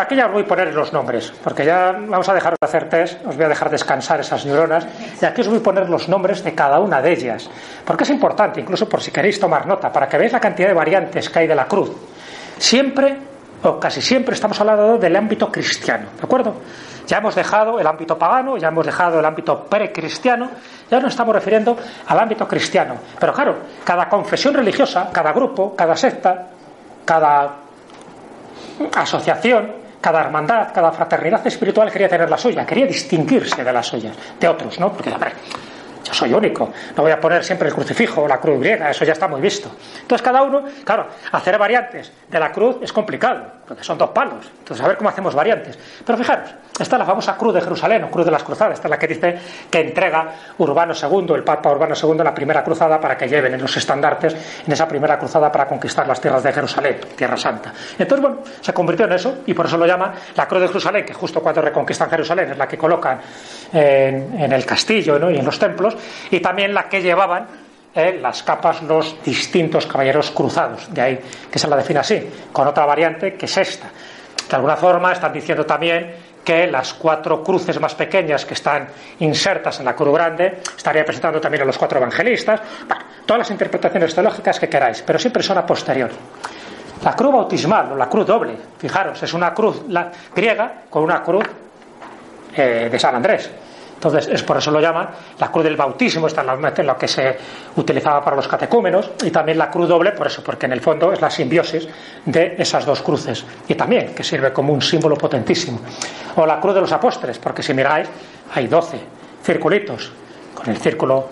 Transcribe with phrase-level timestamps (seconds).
[0.00, 2.88] Aquí ya os voy a poner los nombres, porque ya vamos a dejar de hacer
[2.88, 4.86] test, os voy a dejar descansar esas neuronas,
[5.20, 7.50] y aquí os voy a poner los nombres de cada una de ellas,
[7.84, 10.74] porque es importante, incluso por si queréis tomar nota, para que veáis la cantidad de
[10.74, 11.90] variantes que hay de la cruz.
[12.56, 13.14] Siempre,
[13.62, 16.54] o casi siempre, estamos hablando del ámbito cristiano, ¿de acuerdo?
[17.06, 20.48] Ya hemos dejado el ámbito pagano, ya hemos dejado el ámbito precristiano,
[20.90, 22.94] ya nos estamos refiriendo al ámbito cristiano.
[23.18, 26.46] Pero claro, cada confesión religiosa, cada grupo, cada secta,
[27.04, 27.50] cada
[28.94, 34.16] asociación, cada hermandad, cada fraternidad espiritual quería tener la suya, quería distinguirse de las suyas,
[34.38, 34.92] de otros, ¿no?
[34.92, 35.32] Porque, hombre,
[36.14, 39.12] soy único, no voy a poner siempre el crucifijo o la cruz griega, eso ya
[39.12, 39.70] está muy visto.
[40.00, 44.50] Entonces, cada uno, claro, hacer variantes de la cruz es complicado, porque son dos palos.
[44.58, 45.78] Entonces, a ver cómo hacemos variantes.
[46.04, 48.88] Pero fijaros, esta es la famosa cruz de Jerusalén, o cruz de las cruzadas, esta
[48.88, 49.38] es la que dice
[49.70, 53.60] que entrega Urbano II, el Papa Urbano II, la primera cruzada para que lleven en
[53.60, 54.34] los estandartes
[54.66, 57.72] en esa primera cruzada para conquistar las tierras de Jerusalén, Tierra Santa.
[57.98, 61.04] Entonces, bueno, se convirtió en eso y por eso lo llama la cruz de Jerusalén,
[61.04, 63.20] que justo cuando reconquistan Jerusalén es la que colocan
[63.72, 65.30] en, en el castillo ¿no?
[65.30, 65.96] y en los templos,
[66.30, 67.46] y también la que llevaban
[67.94, 70.92] eh, las capas los distintos caballeros cruzados.
[70.92, 73.88] De ahí que se la define así, con otra variante que es esta.
[74.48, 78.88] De alguna forma están diciendo también que las cuatro cruces más pequeñas que están
[79.18, 82.60] insertas en la cruz grande estaría presentando también a los cuatro evangelistas.
[82.86, 86.14] Bueno, todas las interpretaciones teológicas que queráis, pero siempre son a posteriori.
[87.04, 89.82] La cruz bautismal o la cruz doble, fijaros, es una cruz
[90.34, 91.44] griega con una cruz
[92.56, 93.50] eh, de San Andrés.
[94.00, 97.36] Entonces, es por eso lo llaman la cruz del bautismo, está en lo que se
[97.76, 101.12] utilizaba para los catecúmenos, y también la cruz doble, por eso, porque en el fondo
[101.12, 101.86] es la simbiosis
[102.24, 105.80] de esas dos cruces, y también que sirve como un símbolo potentísimo.
[106.36, 108.08] O la cruz de los apóstoles, porque si miráis,
[108.54, 108.98] hay doce
[109.44, 110.10] circulitos,
[110.54, 111.28] con el círculo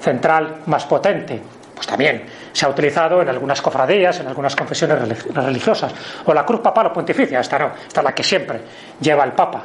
[0.00, 1.42] central más potente,
[1.74, 5.92] pues también se ha utilizado en algunas cofradías, en algunas confesiones religiosas.
[6.24, 8.60] O la cruz papal o pontificia, esta no, esta es la que siempre
[9.00, 9.64] lleva el Papa,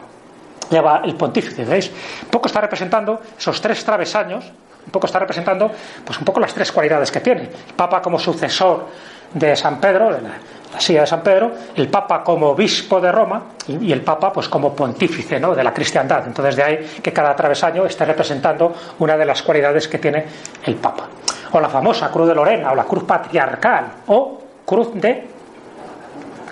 [0.69, 1.91] lleva el pontífice, ¿veis?
[2.23, 4.45] Un poco está representando esos tres travesaños,
[4.85, 5.71] un poco está representando
[6.05, 7.41] pues un poco las tres cualidades que tiene.
[7.41, 8.85] El Papa como sucesor
[9.33, 10.29] de San Pedro, de la,
[10.73, 14.47] la silla de San Pedro, el Papa como obispo de Roma y, el Papa pues
[14.47, 15.55] como pontífice ¿no?
[15.55, 16.25] de la cristiandad.
[16.27, 20.25] Entonces de ahí que cada travesaño esté representando una de las cualidades que tiene
[20.65, 21.05] el Papa.
[21.51, 25.27] O la famosa cruz de Lorena, o la cruz patriarcal, o cruz de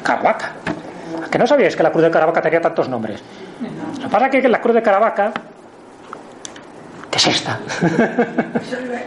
[0.02, 0.54] Caravaca.
[1.30, 3.22] ¿Que no sabíais que la cruz de Caravaca tenía tantos nombres?
[3.62, 5.32] Lo que pasa es que la cruz de Caravaca,
[7.10, 7.60] ¿qué es esta?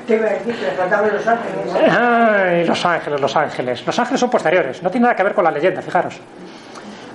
[0.06, 0.54] ¿Qué iba a decir?
[0.54, 1.74] Que faltaban los ángeles.
[1.90, 3.86] Ay, los ángeles, los ángeles.
[3.86, 6.18] Los ángeles son posteriores, no tiene nada que ver con la leyenda, fijaros.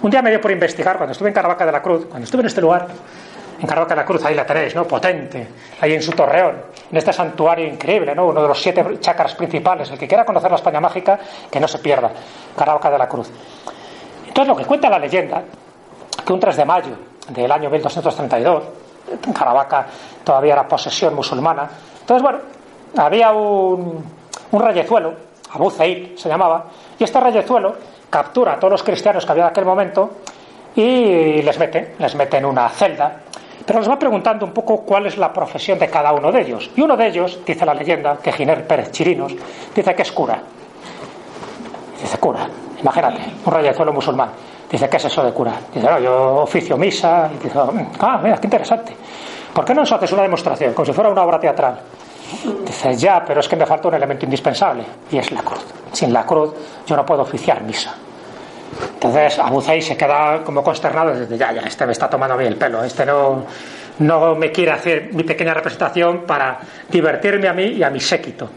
[0.02, 2.42] Un día me dio por investigar, cuando estuve en Caravaca de la Cruz, cuando estuve
[2.42, 2.88] en este lugar,
[3.60, 4.84] en Caravaca de la Cruz, ahí la tenéis, ¿no?
[4.84, 5.48] Potente,
[5.80, 6.56] ahí en su torreón,
[6.92, 8.28] en este santuario increíble, ¿no?
[8.28, 9.90] Uno de los siete chakras principales.
[9.90, 11.18] El que quiera conocer la España mágica,
[11.50, 12.12] que no se pierda.
[12.56, 13.32] Caravaca de la Cruz.
[14.28, 15.42] Entonces, lo que cuenta la leyenda,
[16.26, 18.64] que un 3 de mayo del año 1232,
[19.26, 19.88] en Caravaca
[20.24, 21.70] todavía era posesión musulmana.
[22.02, 22.40] Entonces, bueno,
[22.98, 24.04] había un,
[24.52, 25.14] un reyezuelo,
[25.52, 26.66] Abu Zaid se llamaba,
[26.98, 27.76] y este reyezuelo
[28.10, 30.12] captura a todos los cristianos que había en aquel momento
[30.76, 33.20] y les mete, les mete en una celda.
[33.66, 36.70] Pero les va preguntando un poco cuál es la profesión de cada uno de ellos.
[36.76, 39.34] Y uno de ellos, dice la leyenda, que Giner Pérez Chirinos,
[39.74, 40.42] dice que es cura.
[42.02, 42.48] Dice cura,
[42.82, 44.30] imagínate, un reyezuelo musulmán.
[44.74, 45.54] Dice, ¿qué es eso de cura?
[45.72, 47.30] Dice, no, yo oficio misa.
[47.32, 47.60] Y dice,
[48.00, 48.98] ah, mira, qué interesante.
[49.54, 51.80] ¿Por qué no nos haces una demostración, como si fuera una obra teatral?
[52.66, 55.64] Dice, ya, pero es que me falta un elemento indispensable, y es la cruz.
[55.92, 56.56] Sin la cruz
[56.88, 57.94] yo no puedo oficiar misa.
[58.96, 62.38] Entonces Abu Zaid se queda como consternado, dice, ya, ya, este me está tomando a
[62.38, 63.44] mí el pelo, este no,
[64.00, 66.58] no me quiere hacer mi pequeña representación para
[66.90, 68.50] divertirme a mí y a mi séquito.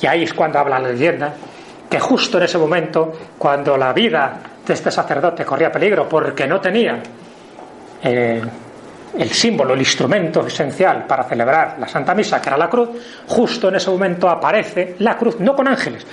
[0.00, 1.34] Y ahí es cuando habla la leyenda,
[1.90, 4.38] que justo en ese momento, cuando la vida
[4.72, 7.00] este sacerdote corría peligro porque no tenía
[8.02, 8.42] eh,
[9.16, 12.90] el símbolo, el instrumento esencial para celebrar la Santa Misa, que era la cruz,
[13.26, 16.06] justo en ese momento aparece la cruz, no con ángeles.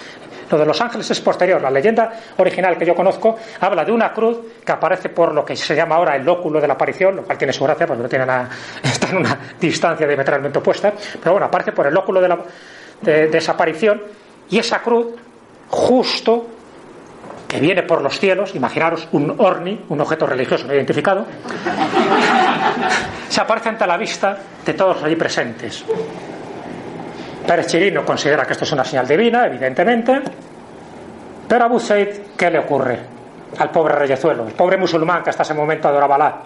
[0.49, 1.59] Lo de los ángeles es posterior.
[1.59, 5.55] La leyenda original que yo conozco habla de una cruz que aparece por lo que
[5.55, 8.09] se llama ahora el óculo de la aparición, lo cual tiene su gracia porque no
[8.09, 8.49] tiene nada,
[8.83, 12.39] está en una distancia diametralmente opuesta, pero bueno, aparece por el óculo de, la,
[13.01, 14.01] de esa aparición
[14.49, 15.07] y esa cruz
[15.69, 16.54] justo
[17.55, 21.25] que viene por los cielos, imaginaros un orni, un objeto religioso no identificado,
[23.29, 25.85] se aparece ante la vista de todos allí presentes.
[27.47, 30.21] Pérez Chirino considera que esto es una señal divina, evidentemente,
[31.47, 31.81] pero Abu
[32.35, 32.99] ¿qué le ocurre
[33.57, 34.47] al pobre reyezuelo?
[34.47, 36.37] El pobre musulmán que hasta ese momento adoraba Alá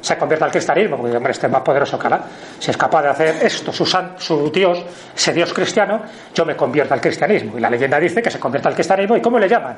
[0.00, 2.22] se convierte al cristianismo, porque hombre, este es más poderoso que Alá.
[2.58, 4.82] Si es capaz de hacer esto, su, su Dios,
[5.14, 6.00] ese Dios cristiano,
[6.34, 7.58] yo me convierto al cristianismo.
[7.58, 9.14] Y la leyenda dice que se convierte al cristianismo.
[9.14, 9.76] ¿Y cómo le llaman?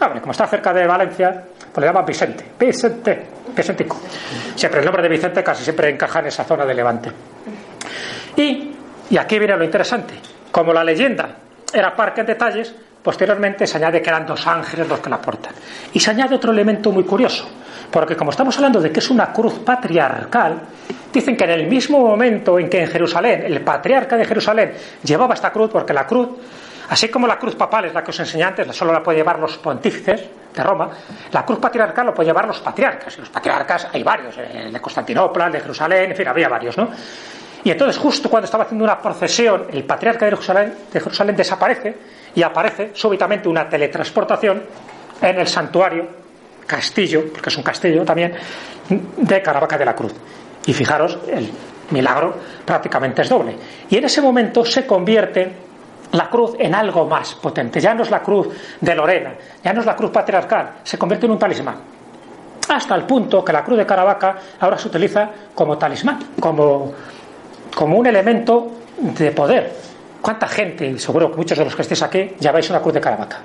[0.00, 2.44] Como está cerca de Valencia, pues le llaman Vicente.
[2.58, 4.00] Vicente, Vicentico.
[4.54, 7.10] Siempre el nombre de Vicente casi siempre encaja en esa zona de Levante.
[8.36, 8.72] Y,
[9.10, 10.14] y aquí viene lo interesante.
[10.50, 11.36] Como la leyenda
[11.72, 15.52] era parque en detalles, posteriormente se añade que eran dos ángeles los que la portan.
[15.92, 17.48] Y se añade otro elemento muy curioso.
[17.90, 20.60] Porque como estamos hablando de que es una cruz patriarcal,
[21.12, 24.72] dicen que en el mismo momento en que en Jerusalén, el patriarca de Jerusalén
[25.04, 26.28] llevaba esta cruz, porque la cruz
[26.90, 29.38] Así como la cruz papal es la que os enseñé antes, solo la pueden llevar
[29.38, 30.90] los pontífices de Roma,
[31.30, 33.16] la cruz patriarcal lo pueden llevar los patriarcas.
[33.16, 36.48] Y los patriarcas hay varios, eh, el de Constantinopla, el de Jerusalén, en fin, había
[36.48, 36.88] varios, ¿no?
[37.62, 41.96] Y entonces, justo cuando estaba haciendo una procesión, el patriarca de Jerusalén, de Jerusalén desaparece
[42.34, 44.64] y aparece súbitamente una teletransportación
[45.22, 46.08] en el santuario,
[46.66, 48.34] castillo, porque es un castillo también,
[48.88, 50.14] de Caravaca de la Cruz.
[50.66, 51.48] Y fijaros, el
[51.90, 52.34] milagro
[52.64, 53.56] prácticamente es doble.
[53.88, 55.69] Y en ese momento se convierte
[56.12, 57.80] la cruz en algo más potente.
[57.80, 58.48] Ya no es la cruz
[58.80, 61.76] de Lorena, ya no es la cruz patriarcal, se convierte en un talismán.
[62.68, 66.92] Hasta el punto que la cruz de Caravaca ahora se utiliza como talismán, como,
[67.74, 69.72] como un elemento de poder.
[70.20, 73.00] ¿Cuánta gente, seguro que muchos de los que estéis aquí, ya veis una cruz de
[73.00, 73.38] Caravaca?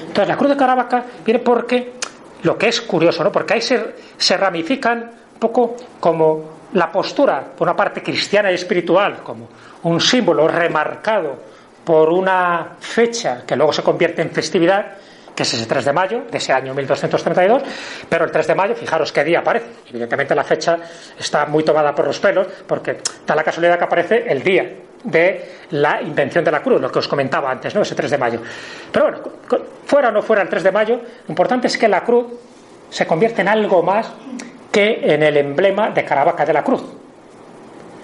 [0.00, 1.94] Entonces, la cruz de Caravaca viene porque,
[2.42, 3.32] lo que es curioso, ¿no?
[3.32, 8.54] Porque ahí se, se ramifican un poco como la postura, por una parte cristiana y
[8.54, 9.48] espiritual, como
[9.82, 11.36] un símbolo remarcado
[11.84, 14.96] por una fecha que luego se convierte en festividad,
[15.34, 17.62] que es ese 3 de mayo de ese año 1232,
[18.08, 19.66] pero el 3 de mayo, fijaros qué día aparece.
[19.88, 20.78] Evidentemente la fecha
[21.18, 24.70] está muy tomada por los pelos, porque da la casualidad que aparece el día
[25.04, 27.82] de la invención de la cruz, lo que os comentaba antes, ¿no?
[27.82, 28.40] Ese 3 de mayo.
[28.92, 29.18] Pero bueno,
[29.86, 32.26] fuera o no fuera el 3 de mayo, lo importante es que la cruz
[32.90, 34.12] se convierte en algo más
[34.72, 36.82] que en el emblema de Caravaca de la cruz.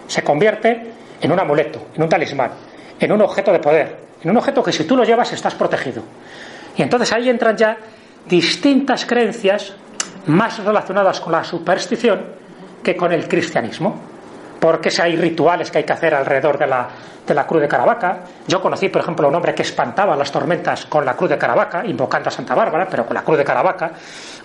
[0.06, 2.50] Se convierte en un amuleto, en un talismán
[3.00, 6.02] en un objeto de poder, en un objeto que si tú lo llevas estás protegido.
[6.76, 7.76] Y entonces ahí entran ya
[8.26, 9.74] distintas creencias
[10.26, 12.20] más relacionadas con la superstición
[12.82, 14.00] que con el cristianismo.
[14.60, 16.88] Porque si hay rituales que hay que hacer alrededor de la,
[17.28, 18.20] de la cruz de Caravaca.
[18.46, 21.38] Yo conocí, por ejemplo, a un hombre que espantaba las tormentas con la cruz de
[21.38, 23.92] Caravaca, invocando a Santa Bárbara, pero con la cruz de Caravaca,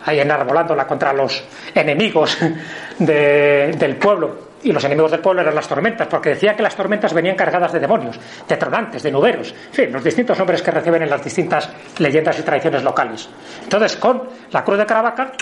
[0.05, 1.43] ahí enarbolándola contra los
[1.73, 2.37] enemigos
[2.99, 7.13] del pueblo y los enemigos del pueblo eran las tormentas, porque decía que las tormentas
[7.13, 8.17] venían cargadas de demonios,
[8.47, 12.43] de tronantes, de nuberos, fin, los distintos nombres que reciben en las distintas leyendas y
[12.43, 13.29] tradiciones locales.
[13.61, 15.33] Entonces, con la cruz de Caravaca,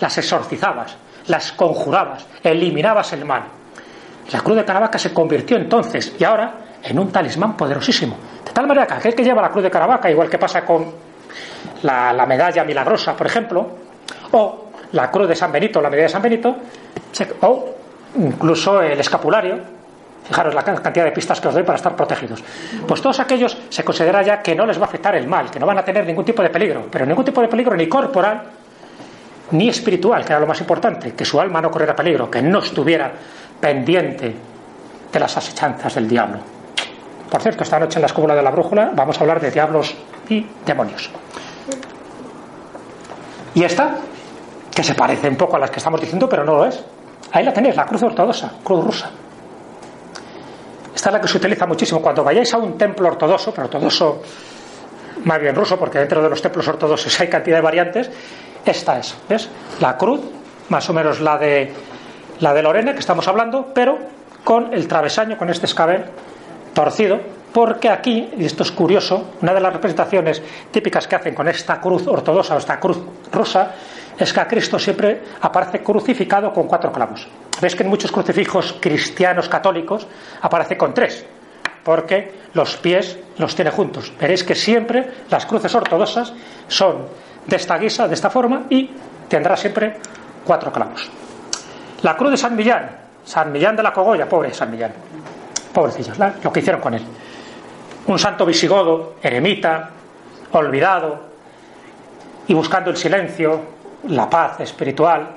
[0.00, 0.96] las exorcizabas,
[1.28, 3.57] las conjurabas, eliminabas el mal.
[4.32, 8.16] La cruz de Caravaca se convirtió entonces, y ahora, en un talismán poderosísimo.
[8.44, 10.92] De tal manera que aquel que lleva la cruz de Caravaca, igual que pasa con
[11.82, 13.66] la, medalla milagrosa, por ejemplo,
[14.32, 16.56] o la cruz de San Benito, la medalla de San Benito,
[17.42, 17.74] o
[18.16, 19.58] incluso el escapulario,
[20.24, 22.44] fijaros la cantidad de pistas que os doy para estar protegidos.
[22.86, 25.58] Pues todos aquellos se considera ya que no les va a afectar el mal, que
[25.58, 28.42] no van a tener ningún tipo de peligro, pero ningún tipo de peligro ni corporal
[29.50, 32.58] ni espiritual, que era lo más importante, que su alma no corriera peligro, que no
[32.58, 33.12] estuviera
[33.60, 34.34] pendiente
[35.12, 36.38] de las asechanzas del diablo.
[37.30, 39.94] Por cierto, esta noche en la escóbula de la brújula vamos a hablar de diablos
[40.28, 41.10] y demonios.
[43.54, 43.96] Y esta,
[44.74, 46.82] que se parece un poco a las que estamos diciendo, pero no lo es.
[47.32, 49.10] Ahí la tenéis, la cruz ortodoxa, cruz rusa.
[50.94, 52.00] Esta es la que se utiliza muchísimo.
[52.00, 54.22] Cuando vayáis a un templo ortodoxo, pero ortodoxo
[55.24, 58.10] más bien ruso, porque dentro de los templos ortodoxos hay cantidad de variantes,
[58.64, 59.48] esta es, ¿ves?
[59.80, 60.20] La cruz,
[60.68, 61.72] más o menos la de
[62.40, 63.98] la de Lorena que estamos hablando, pero
[64.44, 66.04] con el travesaño, con este escabel
[66.72, 67.20] torcido,
[67.52, 71.80] porque aquí, y esto es curioso, una de las representaciones típicas que hacen con esta
[71.80, 72.98] cruz ortodoxa o esta cruz
[73.32, 73.72] rusa
[74.18, 77.26] es que a Cristo siempre aparece crucificado con cuatro clavos.
[77.60, 80.06] Ves que en muchos crucifijos cristianos católicos
[80.42, 81.24] aparece con tres,
[81.82, 84.12] porque los pies los tiene juntos.
[84.20, 86.32] Veréis que siempre las cruces ortodoxas
[86.68, 87.06] son
[87.46, 88.90] de esta guisa, de esta forma, y
[89.28, 89.96] tendrá siempre
[90.44, 91.10] cuatro clavos.
[92.02, 92.90] La cruz de San Millán,
[93.24, 94.92] San Millán de la Cogolla, pobre San Millán,
[95.72, 97.02] pobrecillos, lo que hicieron con él.
[98.06, 99.90] Un santo visigodo, eremita,
[100.52, 101.28] olvidado,
[102.46, 103.60] y buscando el silencio,
[104.08, 105.28] la paz espiritual,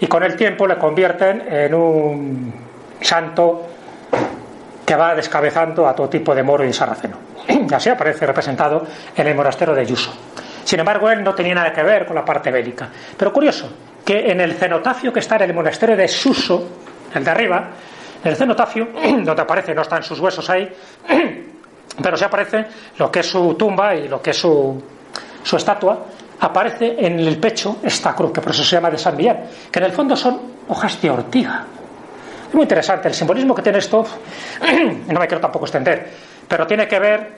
[0.00, 2.54] y con el tiempo le convierten en un
[3.00, 3.66] santo
[4.84, 7.16] que va descabezando a todo tipo de moro y sarraceno.
[7.72, 10.12] Así aparece representado en el monasterio de Yuso.
[10.68, 12.90] Sin embargo, él no tenía nada que ver con la parte bélica.
[13.16, 13.70] Pero curioso,
[14.04, 16.68] que en el cenotafio que está en el monasterio de Suso,
[17.14, 17.70] el de arriba,
[18.22, 18.88] en el cenotafio,
[19.24, 20.70] donde aparece, no están sus huesos ahí,
[22.02, 22.66] pero sí aparece
[22.98, 24.78] lo que es su tumba y lo que es su,
[25.56, 26.04] estatua,
[26.38, 29.78] aparece en el pecho esta cruz, que por eso se llama de San Millán, que
[29.78, 31.64] en el fondo son hojas de ortiga.
[32.46, 34.04] Es muy interesante el simbolismo que tiene esto,
[35.08, 36.10] no me quiero tampoco extender,
[36.46, 37.32] pero tiene que ver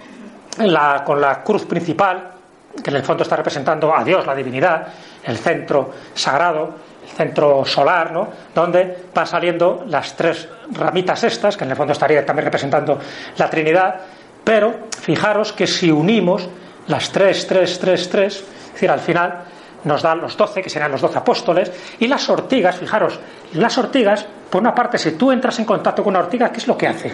[1.04, 2.39] con la cruz principal,
[2.82, 4.86] que en el fondo está representando a Dios, la divinidad,
[5.24, 8.28] el centro sagrado, el centro solar, ¿no?
[8.54, 12.98] donde van saliendo las tres ramitas estas, que en el fondo estaría también representando
[13.36, 14.00] la Trinidad,
[14.44, 16.48] pero fijaros que si unimos
[16.86, 19.44] las tres, tres, tres, tres, es decir, al final
[19.84, 23.18] nos dan los doce, que serán los doce apóstoles, y las ortigas, fijaros,
[23.54, 26.66] las ortigas, por una parte, si tú entras en contacto con una ortiga, ¿qué es
[26.66, 27.12] lo que hace?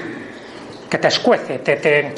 [0.89, 2.15] Que te escuece, te, te,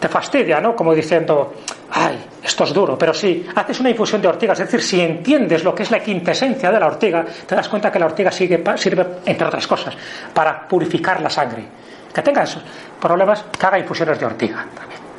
[0.00, 0.74] te fastidia, ¿no?
[0.74, 1.54] Como diciendo,
[1.90, 5.62] ay, esto es duro, pero si haces una infusión de ortigas, es decir, si entiendes
[5.62, 8.64] lo que es la quintesencia de la ortiga, te das cuenta que la ortiga sigue,
[8.76, 9.94] sirve, entre otras cosas,
[10.32, 11.64] para purificar la sangre.
[12.12, 12.62] Que tenga esos
[13.00, 15.09] problemas, que haga infusiones de ortiga también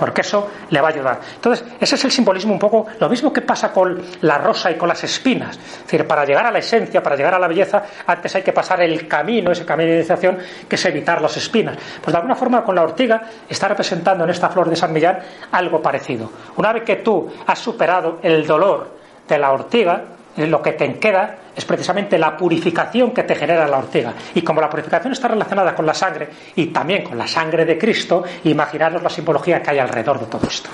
[0.00, 1.20] porque eso le va a ayudar.
[1.34, 4.76] Entonces, ese es el simbolismo un poco, lo mismo que pasa con la rosa y
[4.76, 5.58] con las espinas.
[5.58, 8.54] Es decir, para llegar a la esencia, para llegar a la belleza, antes hay que
[8.54, 11.76] pasar el camino, ese camino de iniciación, que es evitar las espinas.
[12.00, 15.18] Pues de alguna forma con la ortiga está representando en esta flor de San Millán
[15.52, 16.32] algo parecido.
[16.56, 18.96] Una vez que tú has superado el dolor
[19.28, 20.02] de la ortiga,
[20.36, 24.14] lo que te queda es precisamente la purificación que te genera la ortiga.
[24.34, 27.76] Y como la purificación está relacionada con la sangre y también con la sangre de
[27.76, 30.70] Cristo, imaginaros la simbología que hay alrededor de todo esto.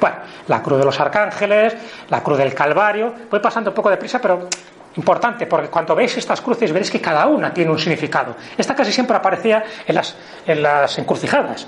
[0.00, 0.16] Bueno,
[0.48, 1.74] la cruz de los arcángeles,
[2.10, 4.48] la cruz del Calvario, voy pasando un poco de prisa, pero
[4.96, 8.34] importante, porque cuando veis estas cruces veréis que cada una tiene un significado.
[8.56, 11.66] Esta casi siempre aparecía en las, en las encrucijadas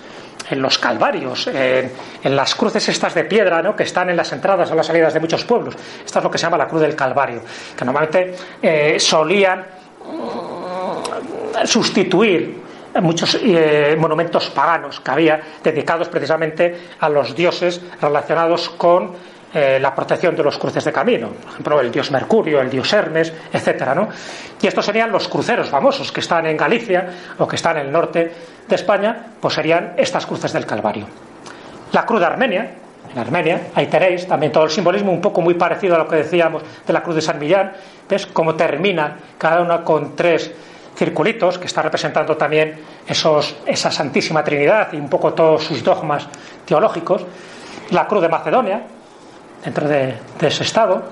[0.51, 1.91] en los calvarios, en,
[2.25, 3.75] las cruces estas de piedra ¿no?
[3.77, 5.75] que están en las entradas o las salidas de muchos pueblos.
[6.05, 7.43] Esta es lo que se llama la cruz del Calvario,
[7.77, 9.61] que normalmente eh, solían
[10.05, 12.69] mm, sustituir
[13.01, 19.13] muchos eh, monumentos paganos que había dedicados precisamente a los dioses relacionados con
[19.55, 22.93] eh, la protección de los cruces de camino, por ejemplo, el dios Mercurio, el dios
[22.93, 24.09] Hermes, etcétera, ¿no?
[24.61, 27.93] Y estos serían los cruceros famosos que están en Galicia o que están en el
[27.93, 28.33] norte
[28.69, 31.07] de España, pues serían estas cruces del Calvario.
[31.93, 32.71] La cruz de Armenia,
[33.11, 36.17] en Armenia, ahí tenéis también todo el simbolismo un poco muy parecido a lo que
[36.17, 37.73] decíamos de la cruz de San Millán,
[38.09, 40.53] ¿ves cómo termina cada una con tres
[40.99, 42.75] circulitos que está representando también
[43.07, 46.27] esos, esa Santísima Trinidad y un poco todos sus dogmas
[46.67, 47.25] teológicos.
[47.91, 48.83] La cruz de Macedonia,
[49.65, 51.03] dentro de, ese estado.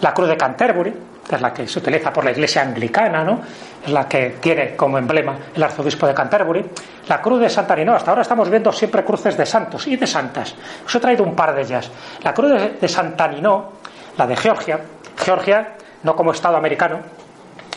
[0.00, 0.94] La cruz de Canterbury,
[1.28, 3.40] que es la que se utiliza por la iglesia anglicana, ¿no?
[3.84, 6.64] es la que tiene como emblema el arzobispo de Canterbury.
[7.08, 10.06] La cruz de Santa Nino, hasta ahora estamos viendo siempre cruces de santos y de
[10.06, 10.54] santas.
[10.86, 11.90] Os he traído un par de ellas.
[12.22, 13.72] La cruz de, de Santa Nino,
[14.16, 14.80] la de Georgia,
[15.16, 17.00] Georgia, no como Estado americano,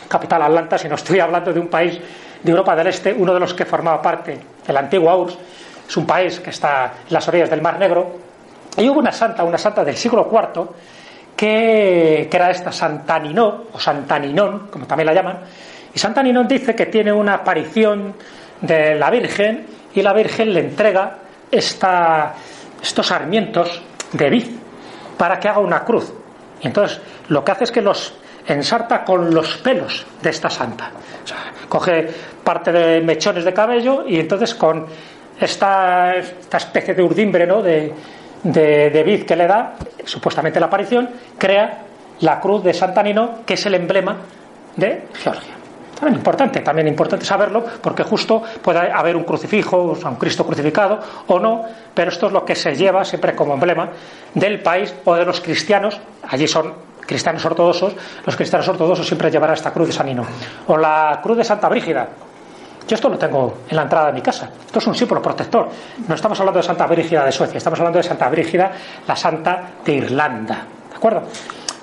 [0.08, 2.00] capital Atlanta, sino estoy hablando de un país
[2.42, 5.26] de Europa del Este, uno de los que formaba parte de la antigua.
[5.88, 8.23] Es un país que está en las orillas del Mar Negro,
[8.76, 10.68] y hubo una santa, una santa del siglo IV,
[11.36, 15.40] que, era esta Santa Ninó, o Santa Ninón, como también la llaman,
[15.94, 18.14] y Santa Ninón dice que tiene una aparición
[18.60, 21.18] de la Virgen y la Virgen le entrega
[21.50, 22.34] esta,
[22.82, 23.80] estos sarmientos
[24.12, 24.46] de vid
[25.16, 26.12] para que haga una cruz.
[26.60, 28.14] Y entonces lo que hace es que los
[28.46, 30.90] ensarta con los pelos de esta santa.
[31.22, 32.08] O sea, coge
[32.42, 34.86] parte de mechones de cabello y entonces con
[35.40, 37.62] esta, esta especie de urdimbre ¿no?
[37.62, 37.92] de,
[38.44, 39.74] de, de que le da,
[40.04, 41.08] supuestamente la aparición,
[41.38, 41.82] crea
[42.20, 44.18] la cruz de Santa Nino, que es el emblema
[44.76, 45.54] de Georgia.
[45.98, 50.98] También importante, también importante saberlo, porque justo puede haber un crucifijo, un Cristo crucificado
[51.28, 53.90] o no, pero esto es lo que se lleva siempre como emblema
[54.34, 56.74] del país o de los cristianos, allí son
[57.06, 57.94] cristianos ortodoxos,
[58.26, 60.24] los cristianos ortodoxos siempre llevarán esta cruz de San Nino.
[60.66, 62.08] O la cruz de Santa Brígida,
[62.86, 64.50] yo esto lo tengo en la entrada de mi casa.
[64.66, 65.68] Esto es un símbolo protector.
[66.06, 68.70] No estamos hablando de Santa Brígida de Suecia, estamos hablando de Santa Brígida,
[69.06, 70.66] la santa de Irlanda.
[70.90, 71.22] ¿De acuerdo?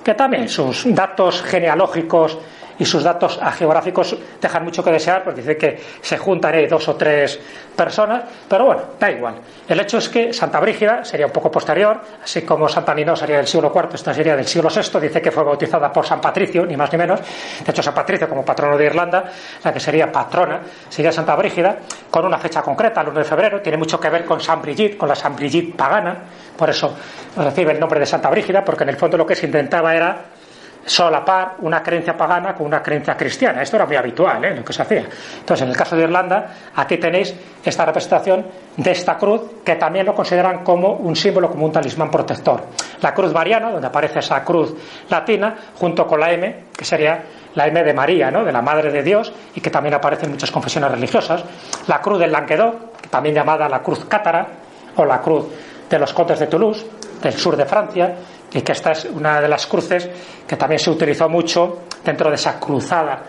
[0.04, 2.38] que también sus datos genealógicos
[2.82, 6.88] y sus datos geográficos dejan mucho que desear, pues dice que se juntan ahí dos
[6.88, 7.40] o tres
[7.76, 9.36] personas, pero bueno, da igual.
[9.68, 13.38] El hecho es que Santa Brígida sería un poco posterior, así como Santa Nino sería
[13.38, 16.66] del siglo IV, esta sería del siglo VI, dice que fue bautizada por San Patricio,
[16.66, 17.20] ni más ni menos.
[17.64, 19.26] De hecho, San Patricio, como patrono de Irlanda,
[19.64, 21.78] la que sería patrona, sería Santa Brígida,
[22.10, 24.98] con una fecha concreta, el 1 de febrero, tiene mucho que ver con San Brigitte,
[24.98, 26.18] con la San Brigitte pagana,
[26.58, 26.98] por eso
[27.38, 30.41] recibe el nombre de Santa Brígida, porque en el fondo lo que se intentaba era
[30.86, 33.62] solapar una creencia pagana con una creencia cristiana.
[33.62, 34.56] Esto era muy habitual, ¿eh?
[34.56, 35.06] lo que se hacía.
[35.40, 38.46] Entonces, en el caso de Irlanda, aquí tenéis esta representación
[38.78, 42.64] de esta cruz, que también lo consideran como un símbolo, como un talismán protector.
[43.02, 44.74] La cruz mariana, donde aparece esa cruz
[45.10, 47.24] latina, junto con la M, que sería
[47.54, 48.44] la M de María, ¿no?
[48.44, 51.44] de la Madre de Dios, y que también aparece en muchas confesiones religiosas.
[51.88, 54.48] La cruz del Languedoc, también llamada la cruz cátara,
[54.96, 55.46] o la cruz
[55.90, 56.86] de los condes de Toulouse,
[57.22, 58.16] del sur de Francia,
[58.54, 60.10] y que esta es una de las cruces
[60.48, 63.24] que también se utilizó mucho dentro de esa cruzada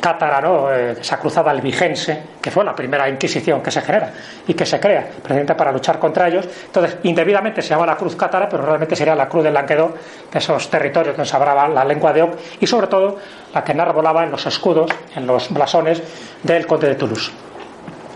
[0.00, 0.70] cátara, ¿no?
[0.70, 4.12] Eh, esa cruzada albigense, que fue la primera Inquisición que se genera
[4.46, 6.46] y que se crea precisamente para luchar contra ellos.
[6.66, 9.96] Entonces, indebidamente se llama la cruz cátara, pero realmente sería la cruz del Languedoc,
[10.30, 13.16] de esos territorios donde se hablaba la lengua de Oc, y sobre todo
[13.54, 16.02] la que enarbolaba en los escudos, en los blasones
[16.42, 17.32] del conde de Toulouse.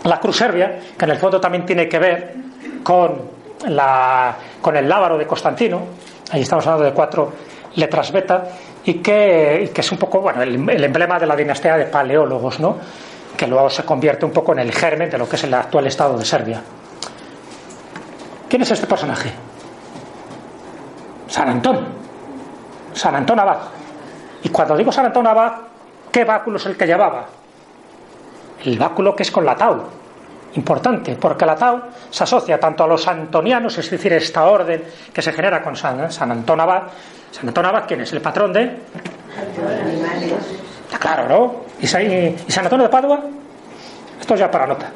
[0.05, 2.35] La cruz serbia, que en el fondo también tiene que ver
[2.83, 3.31] con,
[3.69, 5.87] la, con el lábaro de Constantino,
[6.31, 7.33] Ahí estamos hablando de cuatro
[7.77, 8.45] letras beta
[8.85, 12.77] y que, es un poco bueno, el, emblema de la dinastía de paleólogos, ¿no?
[13.37, 15.87] que luego se convierte un poco en el germen de lo que es el actual
[15.87, 16.61] estado de Serbia.
[18.49, 19.33] ¿Quién es este personaje?
[21.29, 21.87] San Antón.
[22.95, 23.59] San Antón Abad.
[24.43, 25.53] Y cuando digo San Antón Abad,
[26.11, 27.27] ¿qué báculo es el que llevaba?
[28.65, 29.85] El báculo que es con la tau,
[30.55, 35.23] importante, porque la Tau se asocia tanto a los antonianos, es decir, esta orden que
[35.23, 36.83] se genera con San, San Antón Abad.
[37.31, 38.13] San Antón Abad, ¿quién es?
[38.13, 38.77] El patrón de.
[40.85, 41.65] Está claro, ¿no?
[41.81, 43.21] ¿Y, San Antonio de Padua?
[44.21, 44.91] Esto es ya para nota.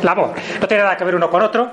[0.00, 0.32] El amor.
[0.60, 1.70] No tiene nada que ver uno con otro.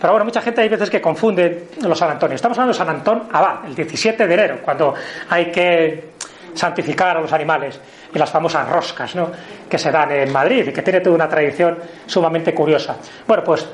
[0.00, 2.34] Pero bueno, mucha gente hay veces que confunde los San Antonio.
[2.34, 4.94] Estamos hablando de San Antón Abad, el 17 de enero, cuando
[5.28, 6.10] hay que
[6.54, 7.80] santificar a los animales
[8.14, 9.30] y las famosas roscas ¿no?
[9.68, 12.96] que se dan en Madrid y que tiene toda una tradición sumamente curiosa.
[13.26, 13.66] Bueno, pues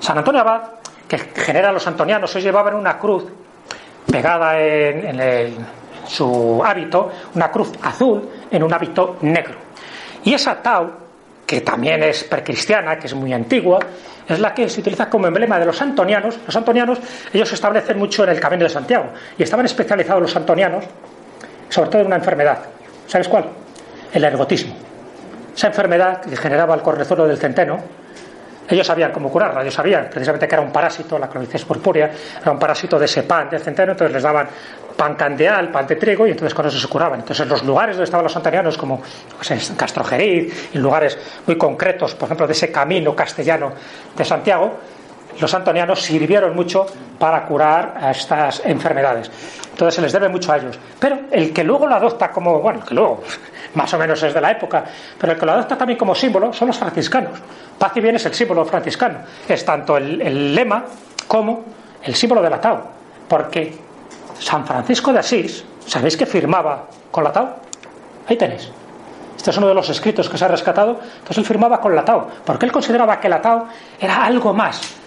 [0.00, 0.62] San Antonio Abad,
[1.06, 3.24] que genera los antonianos, hoy llevaban una cruz
[4.10, 9.56] pegada en, su hábito, una cruz azul en un hábito negro.
[10.24, 10.90] Y esa tau,
[11.46, 13.78] que también es precristiana, que es muy antigua,
[14.26, 16.38] es la que se utiliza como emblema de los antonianos.
[16.46, 16.98] Los antonianos,
[17.32, 19.06] ellos se establecen mucho en el Camino de Santiago
[19.38, 20.84] y estaban especializados los antonianos,
[21.68, 22.58] sobre todo en una enfermedad,
[23.08, 23.46] ¿Sabes cuál?
[24.12, 24.74] El ergotismo.
[25.56, 27.78] Esa enfermedad que generaba el cornezuelo del centeno,
[28.68, 32.52] ellos sabían cómo curarla, ellos sabían precisamente que era un parásito, la clonicis purpúrea, era
[32.52, 34.46] un parásito de ese pan del centeno, entonces les daban
[34.94, 37.20] pan candeal, pan de trigo, y entonces con eso se curaban.
[37.20, 39.02] Entonces, en los lugares donde estaban los santanianos, como
[39.48, 43.72] en Castrojeriz, en lugares muy concretos, por ejemplo, de ese camino castellano
[44.14, 44.78] de Santiago,
[45.40, 46.86] los antonianos sirvieron mucho
[47.18, 49.30] para curar estas enfermedades.
[49.70, 50.78] Entonces se les debe mucho a ellos.
[50.98, 53.22] Pero el que luego lo adopta como, bueno, que luego
[53.74, 54.84] más o menos es de la época,
[55.18, 57.38] pero el que lo adopta también como símbolo son los franciscanos.
[57.78, 59.18] Paz y bien es el símbolo franciscano.
[59.48, 60.84] Es tanto el, lema
[61.26, 61.64] como
[62.02, 62.80] el símbolo de la Tau.
[63.28, 63.76] Porque
[64.40, 67.48] San Francisco de Asís, ¿sabéis que firmaba con la Tau?
[68.26, 68.68] Ahí tenéis.
[69.36, 70.98] Este es uno de los escritos que se ha rescatado.
[71.00, 73.66] Entonces él firmaba con la Tau, porque él consideraba que la Tau
[74.00, 74.98] era algo más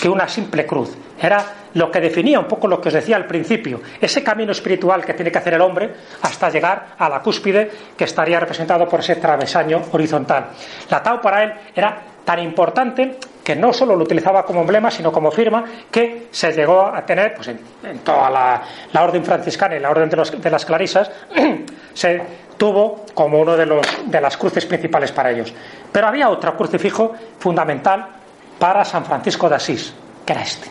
[0.00, 0.96] que una simple cruz.
[1.20, 5.04] Era lo que definía un poco lo que os decía al principio, ese camino espiritual
[5.04, 9.00] que tiene que hacer el hombre hasta llegar a la cúspide que estaría representado por
[9.00, 10.48] ese travesaño horizontal.
[10.90, 15.12] La Tau para él era tan importante que no solo lo utilizaba como emblema, sino
[15.12, 19.90] como firma, que se llegó a tener pues, en, toda la, orden franciscana y la
[19.90, 21.10] orden de, las clarisas,
[21.94, 22.20] se
[22.56, 25.54] tuvo como uno de, los, de las cruces principales para ellos.
[25.92, 28.08] Pero había otro crucifijo fundamental
[28.58, 29.92] para San Francisco de Asís,
[30.24, 30.68] que era este,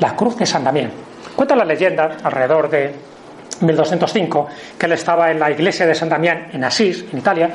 [0.00, 0.90] la cruz de San Damián.
[1.34, 2.94] Cuenta la leyenda, alrededor de
[3.60, 4.48] 1205,
[4.78, 7.50] que él estaba en la iglesia de San Damián en Asís, en Italia,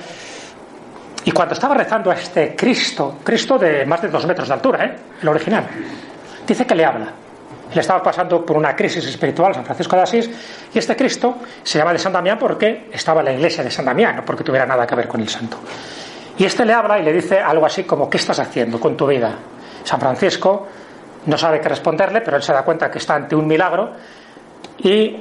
[1.24, 4.86] y cuando estaba rezando a este Cristo, Cristo de más de dos metros de altura,
[4.86, 4.96] ¿eh?
[5.22, 5.65] el original,
[6.48, 7.08] dice que le habla.
[7.70, 10.30] Él estaba pasando por una crisis espiritual, San Francisco de Asís,
[10.74, 13.84] y este Cristo se llama de San Damián porque estaba en la iglesia de San
[13.84, 15.58] Damián, no porque tuviera nada que ver con el santo.
[16.38, 19.08] Y este le habla y le dice algo así como, ¿qué estás haciendo con tu
[19.08, 19.34] vida?
[19.84, 20.67] San Francisco
[21.26, 23.91] no sabe qué responderle, pero él se da cuenta que está ante un milagro
[24.80, 25.17] y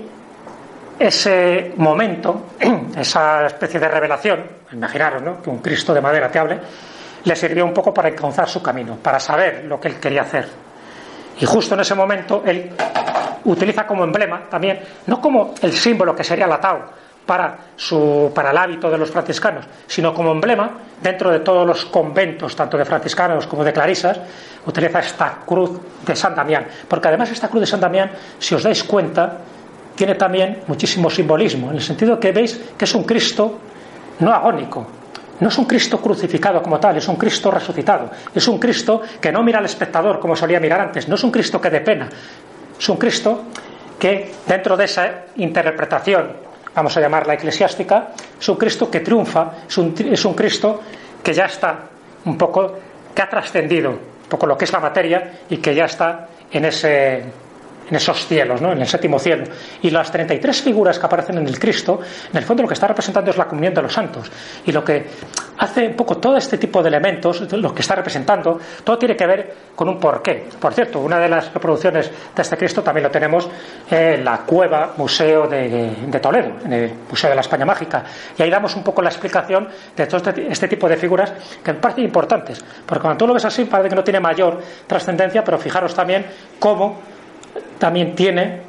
[0.99, 2.47] ese momento,
[2.97, 5.43] esa especie de revelación, imaginaros ¿no?
[5.43, 6.61] que un Cristo de madera te hable,
[7.25, 10.49] le sirvió un poco para encauzar su camino, para saber lo que él quería hacer.
[11.41, 12.71] Y justo en ese momento él
[13.45, 16.79] utiliza como emblema también, no como el símbolo que sería la tau
[17.27, 17.59] para,
[18.51, 20.71] el hábito de los franciscanos, sino como emblema
[21.03, 24.21] dentro de todos los conventos, tanto de franciscanos como de clarisas,
[24.65, 26.67] utiliza esta cruz de San Damián.
[26.89, 29.39] Porque además esta cruz de San Damián, si os dais cuenta,
[29.95, 33.59] tiene también muchísimo simbolismo, en el sentido que veis que es un Cristo
[34.21, 34.87] no agónico,
[35.41, 38.11] no es un Cristo crucificado como tal, es un Cristo resucitado.
[38.35, 41.09] Es un Cristo que no mira al espectador como solía mirar antes.
[41.09, 42.09] No es un Cristo que dé pena.
[42.79, 43.45] Es un Cristo
[43.99, 46.46] que, dentro de esa interpretación,
[46.77, 48.09] vamos a llamarla eclesiástica,
[48.39, 50.83] es un Cristo que triunfa, es un, es un Cristo
[51.23, 51.81] que ya está
[52.27, 52.75] un poco,
[53.15, 56.67] que ha trascendido un poco lo que es la materia y que ya está en
[56.67, 57.25] ese
[57.89, 58.73] en esos cielos, ¿no?
[58.73, 59.45] en el séptimo cielo.
[59.83, 62.89] Y las 33 figuras que aparecen en el Cristo, en el fondo lo que está
[62.89, 64.31] representando es la comunión de los santos.
[64.65, 65.07] Y lo que
[65.59, 69.27] hace un poco todo este tipo de elementos, lo que está representando, todo tiene que
[69.27, 70.49] ver con un porqué.
[70.59, 73.49] Por cierto, una de las reproducciones de este Cristo también lo tenemos
[73.91, 78.05] en la cueva Museo de, Toledo, en el Museo de la España Mágica.
[78.37, 81.73] Y ahí damos un poco la explicación de todo este, este tipo de figuras que
[81.73, 82.65] me parecen importantes.
[82.85, 86.27] Porque cuando tú lo ves así, parece que no tiene mayor trascendencia, pero fijaros también
[86.59, 87.16] cómo
[87.79, 88.61] también tiene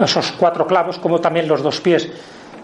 [0.00, 2.10] esos cuatro clavos, como también los dos pies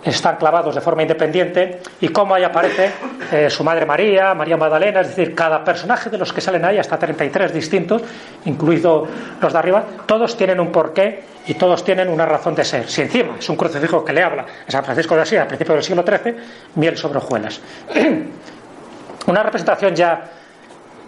[0.05, 2.91] están clavados de forma independiente y cómo ahí aparece
[3.33, 6.79] eh, su madre María, María Magdalena, es decir, cada personaje de los que salen ahí,
[6.79, 8.03] hasta 33 distintos,
[8.47, 9.09] incluidos
[9.41, 12.89] los de arriba, todos tienen un porqué y todos tienen una razón de ser.
[12.89, 15.75] Si encima es un crucifijo que le habla a San Francisco de Asís al principio
[15.75, 16.35] del siglo XIII,
[16.77, 17.61] miel sobre hojuelas.
[19.27, 20.25] una representación ya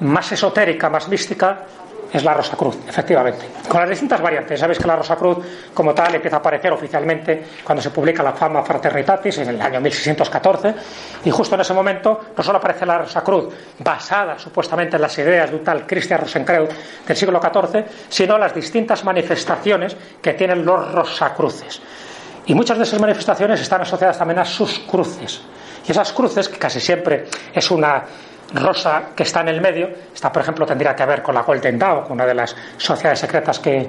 [0.01, 1.61] más esotérica, más mística,
[2.12, 3.46] es la Rosa Cruz, efectivamente.
[3.66, 4.61] Con las distintas variantes.
[4.61, 5.38] Sabéis que la Rosa Cruz,
[5.72, 9.81] como tal, empieza a aparecer oficialmente cuando se publica la Fama Fraternitatis en el año
[9.81, 10.75] 1614.
[11.25, 15.16] Y justo en ese momento no solo aparece la Rosa Cruz, basada supuestamente en las
[15.18, 16.68] ideas de un tal Christian Rosenkreuz
[17.07, 21.81] del siglo XIV, sino las distintas manifestaciones que tienen los Rosacruces.
[22.44, 25.40] Y muchas de esas manifestaciones están asociadas también a sus cruces.
[25.87, 28.05] Y esas cruces, que casi siempre es una
[28.55, 31.79] rosa que está en el medio, esta por ejemplo tendría que ver con la Golden
[31.79, 33.88] Dawn, una de las sociedades secretas que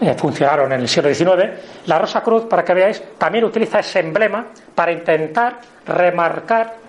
[0.00, 4.00] eh, funcionaron en el siglo XIX, la Rosa Cruz, para que veáis, también utiliza ese
[4.00, 6.87] emblema para intentar remarcar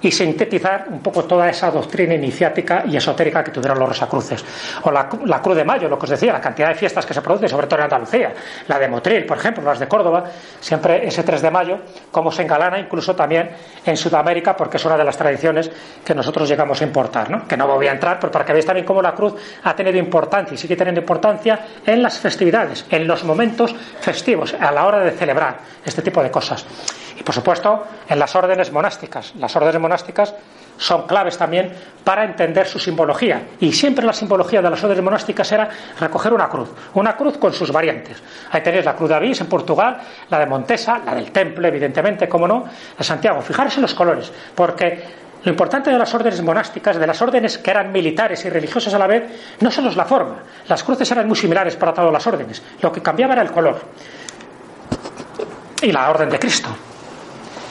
[0.00, 4.44] y sintetizar un poco toda esa doctrina iniciática y esotérica que tuvieron los Rosacruces.
[4.82, 7.22] O la, Cruz de Mayo, lo que os decía, la cantidad de fiestas que se
[7.22, 8.32] producen, sobre todo en Andalucía,
[8.66, 10.24] la de Motril, por ejemplo, las de Córdoba,
[10.60, 11.78] siempre ese 3 de mayo,
[12.10, 13.50] como se engalana incluso también
[13.84, 15.70] en Sudamérica, porque es una de las tradiciones
[16.04, 17.46] que nosotros llegamos a importar, ¿no?
[17.46, 19.34] que no voy a entrar, pero para que veáis también cómo la cruz
[19.64, 24.70] ha tenido importancia y sigue teniendo importancia en las festividades, en los momentos festivos, a
[24.70, 26.66] la hora de celebrar este tipo de cosas.
[27.18, 29.34] Y por supuesto, en las órdenes monásticas.
[29.36, 29.87] Las órdenes monásticas
[30.78, 31.72] son claves también
[32.04, 33.42] para entender su simbología.
[33.60, 37.52] Y siempre la simbología de las órdenes monásticas era recoger una cruz, una cruz con
[37.52, 38.22] sus variantes.
[38.52, 39.98] Ahí tenéis la cruz de Avís en Portugal,
[40.30, 42.64] la de Montesa, la del Temple, evidentemente, como no,
[42.96, 43.42] de Santiago.
[43.42, 45.04] Fijaros en los colores, porque
[45.44, 48.98] lo importante de las órdenes monásticas, de las órdenes que eran militares y religiosas a
[48.98, 50.36] la vez, no solo es la forma.
[50.68, 52.62] Las cruces eran muy similares para todas las órdenes.
[52.80, 53.80] Lo que cambiaba era el color.
[55.82, 56.68] Y la orden de Cristo.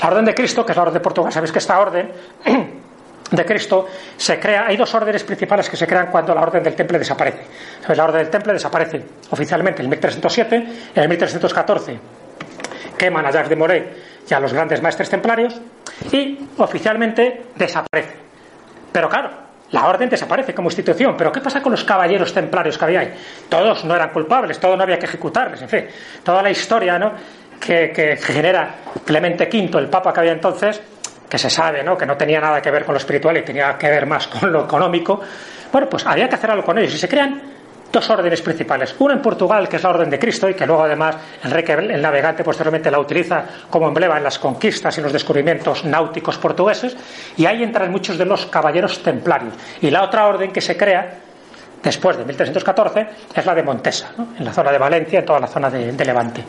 [0.02, 2.12] La orden de Cristo, que es la orden de Portugal, sabéis que esta orden
[3.32, 6.76] de Cristo se crea, hay dos órdenes principales que se crean cuando la orden del
[6.76, 7.46] temple desaparece.
[7.96, 10.56] La orden del temple desaparece oficialmente en 1307,
[10.96, 12.00] en el 1314
[12.98, 13.86] queman a Jacques de Molay
[14.30, 15.56] y a los grandes maestres templarios
[16.12, 18.16] y oficialmente desaparece.
[18.92, 19.30] Pero claro,
[19.72, 23.14] la orden desaparece como institución, pero ¿qué pasa con los caballeros templarios que había ahí?
[23.48, 25.86] Todos no eran culpables, todos no había que ejecutarles, en fin,
[26.24, 27.12] toda la historia, ¿no?
[27.60, 30.82] Que, genera Clemente V, el Papa que había entonces,
[31.30, 31.98] que se sabe ¿no?
[31.98, 34.52] que no tenía nada que ver con lo espiritual y tenía que ver más con
[34.52, 35.22] lo económico,
[35.72, 37.42] bueno, pues había que hacer algo con ellos y se crean
[37.92, 38.96] dos órdenes principales.
[39.00, 42.02] Una en Portugal, que es la Orden de Cristo, y que luego además Enrique el
[42.02, 46.96] Navegante posteriormente la utiliza como emblema en las conquistas y los descubrimientos náuticos portugueses,
[47.36, 49.54] y ahí entran muchos de los caballeros templarios.
[49.82, 51.20] Y la otra orden que se crea
[51.82, 55.48] después de 1314 es la de Montesa, en la zona de Valencia, en toda la
[55.48, 56.44] zona de Levante.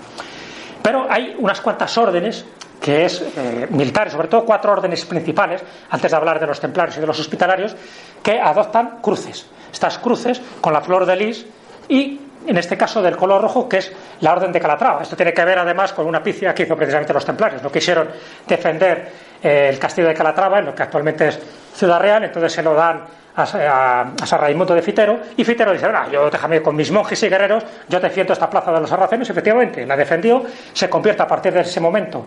[0.89, 2.47] Pero hay unas cuantas órdenes
[2.81, 6.97] que es eh, militares, sobre todo cuatro órdenes principales, antes de hablar de los templarios
[6.97, 7.77] y de los hospitalarios,
[8.23, 9.45] que adoptan cruces.
[9.71, 11.45] Estas cruces con la flor de lis
[11.91, 15.03] y, en este caso, del color rojo, que es la orden de Calatrava.
[15.03, 17.63] Esto tiene que ver, además, con una picia que hizo precisamente los templarios.
[17.63, 18.09] No quisieron
[18.47, 21.39] defender eh, el castillo de Calatrava, en lo que actualmente es
[21.75, 23.05] Ciudad Real, entonces se lo dan
[23.39, 27.29] a, a, San Raimundo de Fitero, y Fitero dice, yo déjame con mis monjes y
[27.29, 31.53] guerreros, yo defiendo esta plaza de los sarracenos, efectivamente, la defendió, se convierte a partir
[31.53, 32.27] de ese momento,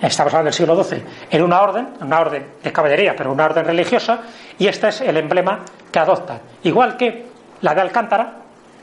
[0.00, 3.64] estamos hablando del siglo XII, en una orden, una orden de caballería, pero una orden
[3.64, 4.20] religiosa,
[4.58, 7.26] y este es el emblema que adopta, igual que
[7.60, 8.32] la de Alcántara,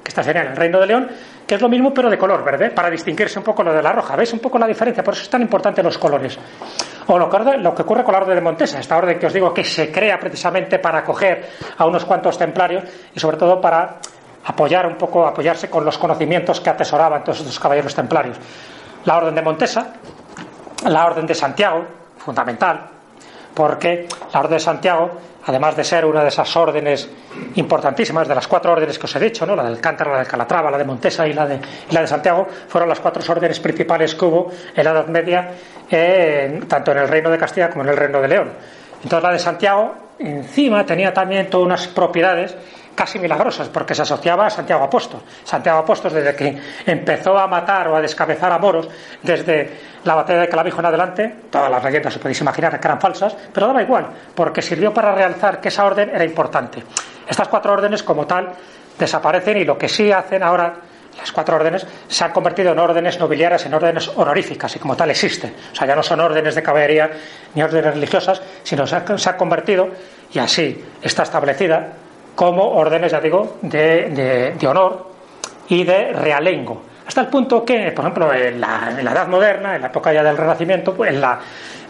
[0.04, 1.10] que está en el Reino de León,
[1.52, 3.92] que es lo mismo pero de color verde, para distinguirse un poco lo de la
[3.92, 4.16] roja.
[4.16, 5.04] ¿Veis un poco la diferencia?
[5.04, 6.40] Por eso es tan importante los colores.
[7.08, 9.66] O lo que, ocurre con la orden de Montesa, esta orden que os digo que
[9.66, 13.98] se crea precisamente para acoger a unos cuantos templarios y sobre todo para
[14.46, 18.38] apoyar un poco, apoyarse con los conocimientos que atesoraban todos estos caballeros templarios.
[19.04, 19.92] La orden de Montesa,
[20.86, 21.84] la orden de Santiago,
[22.18, 22.86] fundamental,
[23.54, 25.12] porque la orden de Santiago
[25.46, 27.10] además de ser una de esas órdenes
[27.56, 29.56] importantísimas, de las cuatro órdenes que os he dicho, ¿no?
[29.56, 31.60] la del Cántaro, la de Calatrava, la de Montesa y la de,
[31.92, 35.52] la de Santiago, fueron las cuatro órdenes principales que hubo en la Edad Media,
[36.68, 38.52] tanto en el Reino de Castilla como en el Reino de León.
[39.04, 42.56] Entonces la de Santiago, encima, tenía también todas unas propiedades
[42.96, 45.22] casi milagrosas, porque se asociaba a Santiago Apóstol.
[45.44, 48.88] Santiago Apóstol, desde que empezó a matar o a descabezar a moros,
[49.22, 49.70] desde
[50.04, 53.36] la batalla de Clavijo en adelante, todas las leyendas se podéis imaginar que eran falsas,
[53.54, 56.84] pero daba igual, porque sirvió para realzar que esa orden era importante.
[57.28, 58.50] Estas cuatro órdenes, como tal,
[58.98, 60.76] desaparecen y lo que sí hacen ahora
[61.18, 65.12] las cuatro órdenes se han convertido en órdenes nobiliarias, en órdenes honoríficas y como tal
[65.12, 65.54] existen.
[65.72, 67.12] O sea, ya no son órdenes de caballería
[67.54, 69.90] ni órdenes religiosas, sino se se ha convertido,
[70.34, 71.90] y así está establecida,
[72.42, 75.12] como órdenes, ya digo, de, honor
[75.70, 76.82] y de realengo.
[77.06, 80.36] Hasta el punto que, por ejemplo, en la, Edad Moderna, en la época ya del
[80.36, 81.40] Renacimiento, pues, en, la,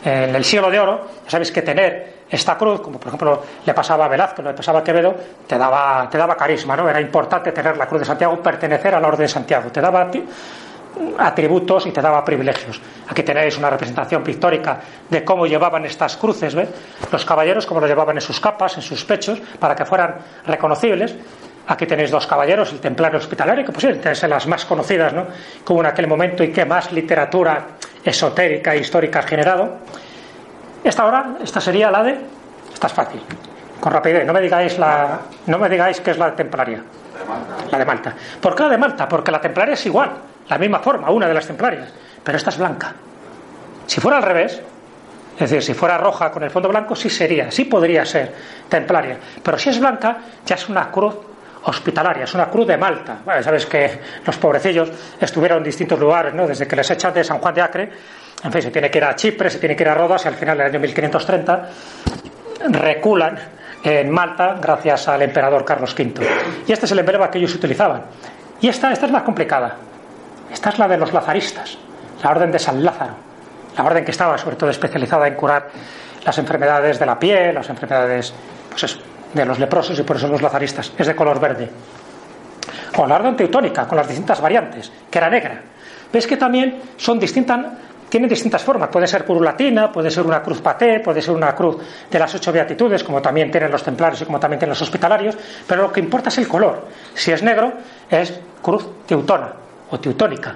[0.03, 3.73] en el siglo de oro, ya sabéis que tener esta cruz, como por ejemplo le
[3.73, 5.15] pasaba a Velázquez, le pasaba a Quevedo,
[5.47, 6.89] te daba, te daba carisma, ¿no?
[6.89, 9.71] Era importante tener la cruz de Santiago, pertenecer a la orden de Santiago.
[9.71, 10.11] Te daba
[11.17, 12.81] atributos y te daba privilegios.
[13.07, 16.55] Aquí tenéis una representación pictórica de cómo llevaban estas cruces.
[17.11, 21.15] Los caballeros, cómo lo llevaban en sus capas, en sus pechos, para que fueran reconocibles.
[21.67, 25.27] Aquí tenéis dos caballeros, el templario hospitalario, que posiblemente son las más conocidas, ¿no?
[25.63, 27.65] Como en aquel momento y que más literatura
[28.03, 29.77] esotérica e histórica ha generado.
[30.83, 32.17] Esta ahora, esta sería la de.
[32.73, 33.21] Esta es fácil,
[33.79, 34.25] con rapidez.
[34.25, 36.83] No me digáis la, no me digáis que es la templaria.
[37.69, 38.13] La de Malta.
[38.41, 39.07] ¿Por qué la de Malta?
[39.07, 40.11] Porque la templaria es igual
[40.51, 41.87] la misma forma, una de las templarias,
[42.23, 42.93] pero esta es blanca.
[43.85, 44.61] Si fuera al revés,
[45.35, 48.33] es decir, si fuera roja con el fondo blanco, sí sería, sí podría ser
[48.67, 51.15] templaria, pero si es blanca, ya es una cruz
[51.63, 53.19] hospitalaria, es una cruz de Malta.
[53.41, 56.45] sabes que los pobrecillos estuvieron en distintos lugares, ¿no?
[56.45, 57.89] desde que les echan de San Juan de Acre,
[58.43, 60.27] en fin, se tiene que ir a Chipre, se tiene que ir a Rodas y
[60.27, 61.69] al final del año 1530
[62.71, 63.39] reculan
[63.85, 66.13] en Malta gracias al emperador Carlos V.
[66.67, 68.03] Y este es el emblema que ellos utilizaban.
[68.59, 69.90] Y esta, esta es más complicada.
[70.51, 71.77] Esta es la de los lazaristas,
[72.21, 73.13] la orden de San Lázaro,
[73.77, 75.69] la orden que estaba sobre todo especializada en curar
[76.25, 78.33] las enfermedades de la piel, las enfermedades
[78.69, 78.99] pues
[79.33, 81.69] de los leprosos y por eso los lazaristas, es de color verde.
[82.97, 85.61] O la orden teutónica, con las distintas variantes, que era negra.
[86.11, 87.65] Ves que también son distintas,
[88.09, 88.89] tienen distintas formas.
[88.89, 91.77] Puede ser cruz latina, puede ser una cruz paté, puede ser una cruz
[92.09, 95.37] de las ocho beatitudes, como también tienen los templarios y como también tienen los hospitalarios,
[95.65, 96.87] pero lo que importa es el color.
[97.13, 97.71] Si es negro,
[98.09, 99.61] es cruz teutona
[99.91, 100.55] o teutónica.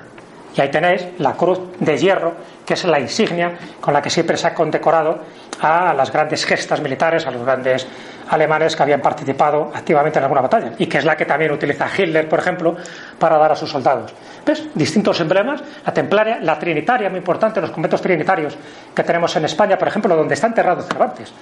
[0.55, 2.33] Y ahí tenéis la cruz de hierro,
[2.65, 5.19] que es la insignia con la que siempre se ha condecorado
[5.59, 7.85] a las grandes gestas militares, a los grandes
[8.29, 11.87] alemanes que habían participado activamente en alguna batalla, y que es la que también utiliza
[11.95, 12.75] Hitler, por ejemplo,
[13.19, 14.13] para dar a sus soldados.
[14.45, 14.67] ¿Ves?
[14.73, 18.57] Distintos emblemas, la templaria, la trinitaria, muy importante, los conventos trinitarios
[18.95, 21.33] que tenemos en España, por ejemplo, donde está enterrado Cervantes.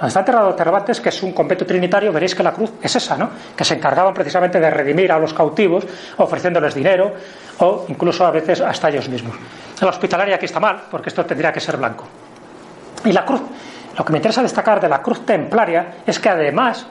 [0.00, 3.18] Donde está enterrado Cervantes, que es un convento trinitario, veréis que la cruz es esa,
[3.18, 3.28] ¿no?
[3.54, 5.86] Que se encargaban precisamente de redimir a los cautivos,
[6.16, 7.12] ofreciéndoles dinero,
[7.58, 9.36] o incluso a veces hasta ellos mismos.
[9.78, 12.06] La hospitalaria aquí está mal, porque esto tendría que ser blanco.
[13.04, 13.42] Y la cruz,
[13.98, 16.86] lo que me interesa destacar de la cruz templaria es que además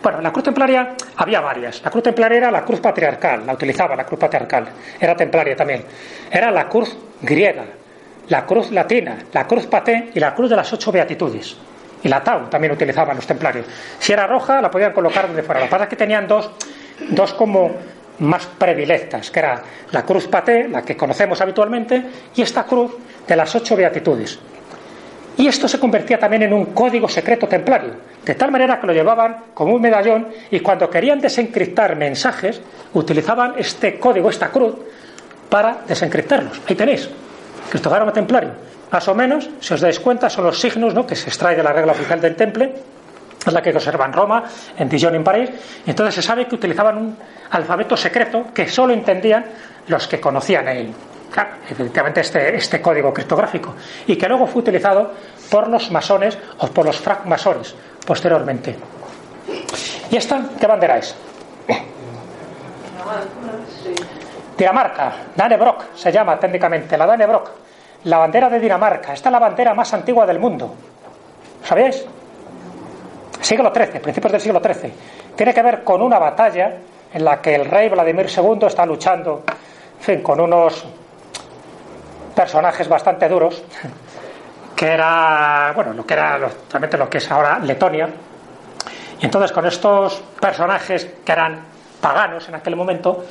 [0.00, 1.82] bueno, la cruz templaria había varias.
[1.82, 4.68] La cruz templaria era la cruz patriarcal, la utilizaba la cruz patriarcal,
[5.00, 5.84] era templaria también.
[6.30, 7.64] Era la cruz griega,
[8.28, 11.56] la cruz latina, la cruz paté y la cruz de las ocho beatitudes
[12.04, 13.66] y la tau también utilizaban los templarios.
[13.98, 15.60] Si era roja, la podían colocar donde fuera.
[15.60, 16.50] Lo que pasa es que tenían dos,
[17.10, 17.72] dos como
[18.20, 22.02] más predilectas, que era la cruz paté, la que conocemos habitualmente,
[22.36, 22.94] y esta cruz
[23.26, 24.38] de las ocho beatitudes.
[25.36, 28.92] Y esto se convertía también en un código secreto templario, de tal manera que lo
[28.92, 32.60] llevaban como un medallón y cuando querían desencriptar mensajes,
[32.92, 34.74] utilizaban este código, esta cruz,
[35.48, 36.60] para desencriptarlos.
[36.68, 37.08] Ahí tenéis,
[37.68, 38.63] criptograma templario.
[38.94, 41.04] Más o menos, si os dais cuenta, son los signos ¿no?
[41.04, 42.72] que se extrae de la regla oficial del temple,
[43.44, 44.44] es la que conserva en Roma,
[44.78, 45.50] en Dijon y en París.
[45.84, 47.18] Entonces se sabe que utilizaban un
[47.50, 49.46] alfabeto secreto que solo entendían
[49.88, 50.94] los que conocían el,
[51.28, 53.74] claro, efectivamente este, este código criptográfico,
[54.06, 55.10] y que luego fue utilizado
[55.50, 57.74] por los masones o por los francmasones
[58.06, 58.76] posteriormente.
[60.08, 61.16] ¿Y esta qué bandera es?
[64.56, 67.64] Dinamarca, Danebrock se llama técnicamente, la Danebrock
[68.04, 69.12] la bandera de Dinamarca.
[69.12, 70.74] Esta es la bandera más antigua del mundo.
[71.62, 72.04] ¿Sabéis?
[73.40, 74.92] Siglo XIII, principios del siglo XIII.
[75.36, 76.76] Tiene que ver con una batalla
[77.12, 79.44] en la que el rey Vladimir II está luchando
[79.98, 80.84] en fin, con unos
[82.34, 83.62] personajes bastante duros,
[84.76, 86.36] que era, bueno, lo que era
[86.70, 88.08] realmente lo que es ahora Letonia.
[89.18, 91.58] Y entonces con estos personajes que eran
[92.02, 93.24] paganos en aquel momento,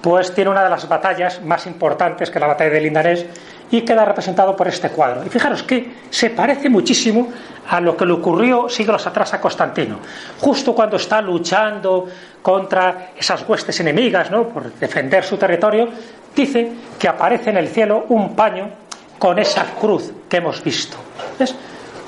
[0.00, 3.26] pues tiene una de las batallas más importantes que la batalla de Lindanés
[3.70, 5.24] y queda representado por este cuadro.
[5.24, 7.28] Y fijaros que se parece muchísimo
[7.68, 9.98] a lo que le ocurrió siglos atrás a Constantino.
[10.40, 12.06] Justo cuando está luchando
[12.42, 14.48] contra esas huestes enemigas, ¿no?
[14.48, 15.88] por defender su territorio,
[16.34, 18.70] dice que aparece en el cielo un paño
[19.18, 20.96] con esa cruz que hemos visto.
[21.38, 21.54] ¿Ves?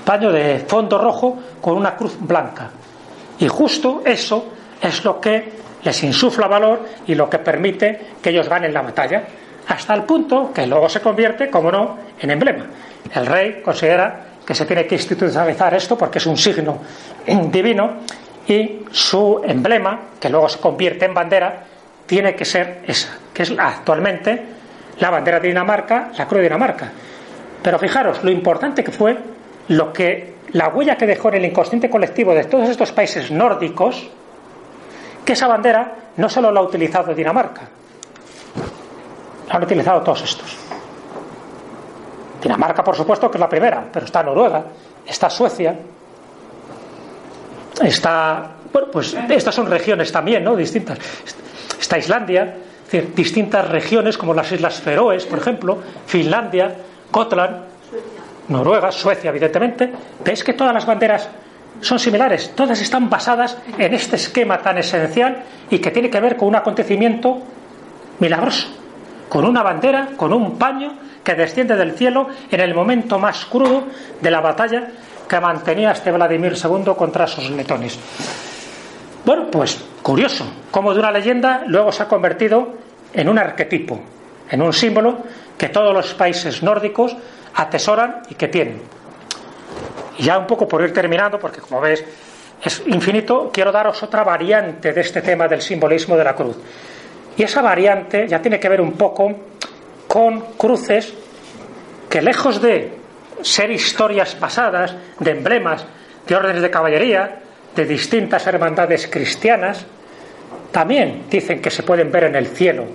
[0.05, 2.71] Paño de fondo rojo con una cruz blanca.
[3.40, 8.49] Y justo eso es lo que les insufla valor y lo que permite que ellos
[8.49, 9.25] ganen la batalla,
[9.68, 12.66] hasta el punto que luego se convierte, como no, en emblema.
[13.14, 16.78] El rey considera que se tiene que institucionalizar esto porque es un signo
[17.50, 17.98] divino
[18.46, 21.64] y su emblema, que luego se convierte en bandera,
[22.07, 24.42] tiene que ser esa, que es actualmente
[25.00, 26.90] la bandera de Dinamarca, la cruz de Dinamarca.
[27.62, 29.18] Pero fijaros lo importante que fue
[29.68, 34.09] lo que la huella que dejó en el inconsciente colectivo de todos estos países nórdicos
[35.26, 37.68] que esa bandera no solo la ha utilizado Dinamarca,
[39.51, 40.57] han utilizado todos estos.
[42.43, 44.65] Dinamarca, por supuesto, que es la primera, pero está Noruega,
[45.07, 45.75] está Suecia,
[47.83, 48.51] está.
[48.73, 50.55] Bueno, pues estas son regiones también, ¿no?
[50.55, 50.99] Distintas.
[51.81, 52.57] Está Islandia,
[52.87, 56.77] es decir, distintas regiones como las Islas Feroes, por ejemplo, Finlandia,
[57.11, 57.57] Gotland,
[58.49, 59.91] Noruega, Suecia, evidentemente.
[60.25, 61.29] ¿Veis que todas las banderas
[61.81, 66.37] son similares, todas están basadas en este esquema tan esencial y que tiene que ver
[66.37, 67.39] con un acontecimiento
[68.19, 68.69] milagroso,
[69.29, 73.85] con una bandera, con un paño que desciende del cielo en el momento más crudo
[74.21, 74.88] de la batalla
[75.29, 77.99] que mantenía este Vladimir II contra sus letones.
[79.25, 82.75] Bueno, pues curioso, cómo de una leyenda luego se ha convertido
[83.12, 84.01] en un arquetipo,
[84.51, 85.19] en un símbolo
[85.59, 87.14] que todos los países nórdicos
[87.55, 88.81] atesoran y que tienen.
[90.17, 92.05] Y ya un poco por ir terminando, porque como ves
[92.62, 96.57] es infinito, quiero daros otra variante de este tema del simbolismo de la cruz.
[97.38, 99.33] Y esa variante ya tiene que ver un poco
[100.09, 101.14] con cruces
[102.11, 102.98] que lejos de
[103.42, 105.87] ser historias pasadas, de emblemas,
[106.27, 107.38] de órdenes de caballería,
[107.77, 109.87] de distintas hermandades cristianas,
[110.72, 112.87] también dicen que se pueden ver en el cielo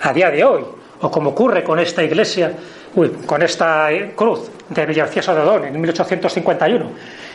[0.00, 0.64] a día de hoy,
[1.02, 2.52] o como ocurre con esta iglesia
[2.94, 6.90] uy, con esta cruz de Villarciosa de Odón en 1851.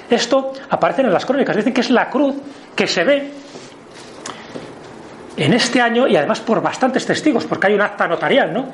[0.09, 2.35] Esto aparece en las crónicas, dicen que es la cruz
[2.75, 3.31] que se ve
[5.39, 8.65] en este año y además por bastantes testigos, porque hay un acta notarial, ¿no?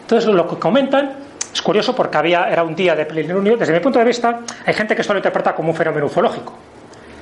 [0.00, 1.12] Entonces lo que comentan
[1.52, 3.56] es curioso porque había, era un día de plenilunio.
[3.56, 6.54] Desde mi punto de vista, hay gente que esto lo interpreta como un fenómeno ufológico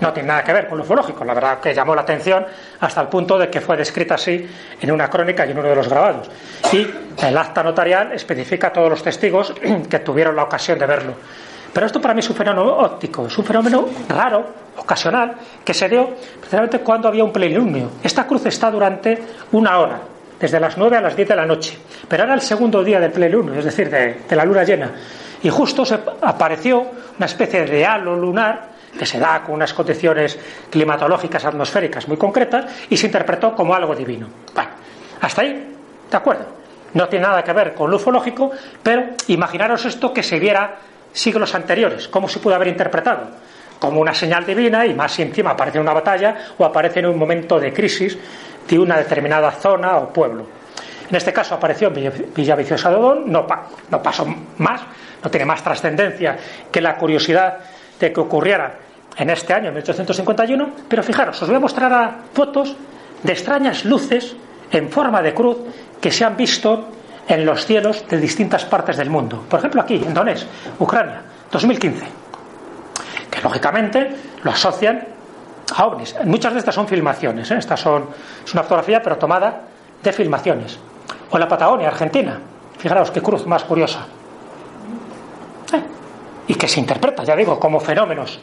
[0.00, 1.24] no tiene nada que ver con lo ufológico.
[1.24, 2.46] La verdad que llamó la atención
[2.80, 4.48] hasta el punto de que fue descrita así
[4.80, 6.30] en una crónica y en uno de los grabados.
[6.72, 6.86] Y
[7.22, 9.54] el acta notarial especifica a todos los testigos
[9.90, 11.14] que tuvieron la ocasión de verlo.
[11.72, 15.88] Pero esto para mí es un fenómeno óptico, es un fenómeno raro, ocasional, que se
[15.88, 17.90] dio precisamente cuando había un plenilunio.
[18.02, 19.18] Esta cruz está durante
[19.52, 20.00] una hora,
[20.38, 21.78] desde las 9 a las 10 de la noche.
[22.08, 24.92] Pero era el segundo día del plenilunio, es decir, de, la luna llena.
[25.42, 30.38] Y justo se apareció una especie de halo lunar que se da con unas condiciones
[30.70, 34.26] climatológicas atmosféricas muy concretas y se interpretó como algo divino.
[34.54, 34.70] Bueno,
[35.20, 35.76] hasta ahí,
[36.10, 36.46] ¿de acuerdo?
[36.94, 38.50] No tiene nada que ver con lo ufológico,
[38.82, 40.76] pero imaginaros esto que se viera
[41.18, 43.28] siglos anteriores, cómo se pudo haber interpretado
[43.78, 47.06] como una señal divina y más si encima aparece en una batalla o aparece en
[47.06, 48.18] un momento de crisis
[48.68, 50.46] de una determinada zona o pueblo.
[51.08, 53.46] En este caso apareció Villaviciosa de Odón, no,
[53.90, 54.26] no pasó
[54.58, 54.82] más,
[55.22, 56.36] no tiene más trascendencia
[56.70, 57.58] que la curiosidad
[57.98, 58.74] de que ocurriera
[59.16, 62.76] en este año, 1851, pero fijaros, os voy a mostrar fotos
[63.22, 64.36] de extrañas luces
[64.70, 65.56] en forma de cruz
[66.00, 66.88] que se han visto
[67.28, 69.44] en los cielos de distintas partes del mundo.
[69.48, 70.46] Por ejemplo, aquí, en Donetsk,
[70.78, 72.06] Ucrania, 2015,
[73.30, 75.06] que lógicamente lo asocian
[75.76, 76.16] a ovnis.
[76.24, 77.58] Muchas de estas son filmaciones, ¿eh?
[77.58, 78.06] estas son,
[78.44, 79.60] es una fotografía pero tomada
[80.02, 80.78] de filmaciones.
[81.30, 82.40] O en la Patagonia, Argentina,
[82.78, 84.06] fijaros qué cruz más curiosa
[86.48, 88.40] y que se interpreta, ya digo, como fenómenos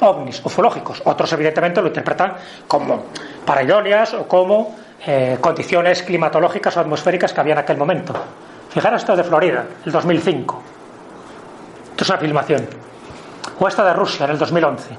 [0.00, 1.02] ovnis, ufológicos.
[1.04, 2.34] Otros, evidentemente, lo interpretan
[2.66, 3.04] como
[3.44, 4.74] pareidolias o como
[5.06, 8.14] eh, condiciones climatológicas o atmosféricas que había en aquel momento.
[8.70, 10.62] Fijaros esto de Florida, el 2005.
[11.90, 12.68] Esto es una filmación.
[13.58, 14.96] O esta de Rusia, en el 2011.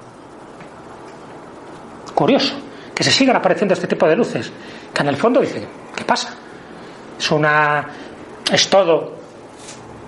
[2.13, 2.69] Curioso
[2.99, 4.51] que se sigan apareciendo este tipo de luces,
[4.93, 6.35] que en el fondo dicen, ¿qué pasa?
[7.17, 7.87] Es una.
[8.51, 9.13] es todo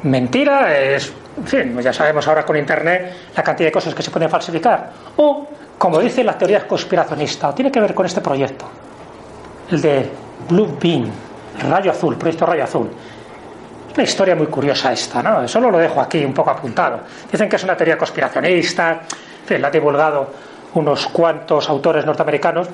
[0.04, 4.04] mentira, es en fin, pues ya sabemos ahora con Internet la cantidad de cosas que
[4.04, 4.92] se pueden falsificar.
[5.16, 8.66] O, como dice la teoría conspiracionista, tiene que ver con este proyecto,
[9.72, 10.10] de
[10.50, 11.10] Blue Beam,
[11.70, 12.90] Rayo Azul, proyecto Rayo Azul.
[13.94, 15.48] Una historia muy curiosa esta, ¿no?
[15.48, 17.02] Solo lo dejo aquí un poco apuntado.
[17.32, 19.02] Dicen que es una teoría conspiracionista,
[19.50, 20.32] la ha divulgado
[20.76, 22.68] unos cuantos autores norteamericanos.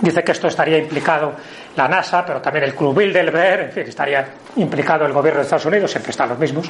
[0.00, 1.32] Dice que esto estaría implicado
[1.76, 4.26] la NASA, pero también el Club Bilderberg, en fin, estaría
[4.56, 6.66] implicado el gobierno de Estados Unidos, siempre están los mismos.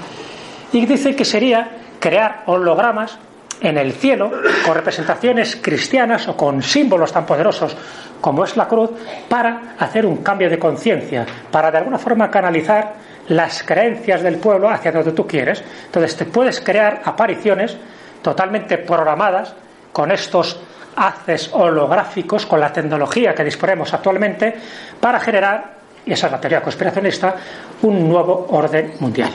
[0.73, 1.69] Y dice que sería
[2.01, 3.19] crear hologramas
[3.61, 4.31] en el cielo
[4.65, 7.77] con representaciones cristianas o con símbolos tan poderosos
[8.21, 8.91] como es la cruz
[9.29, 12.95] para hacer un cambio de conciencia, para de alguna forma canalizar
[13.29, 15.63] las creencias del pueblo hacia donde tú quieres.
[15.87, 17.77] Entonces te puedes crear apariciones
[18.23, 19.55] totalmente programadas
[19.93, 20.61] con estos
[20.97, 24.55] haces holográficos, con la tecnología que disponemos actualmente,
[25.01, 27.37] para generar, y esa es la teoría conspiracionista,
[27.83, 29.31] un nuevo orden mundial.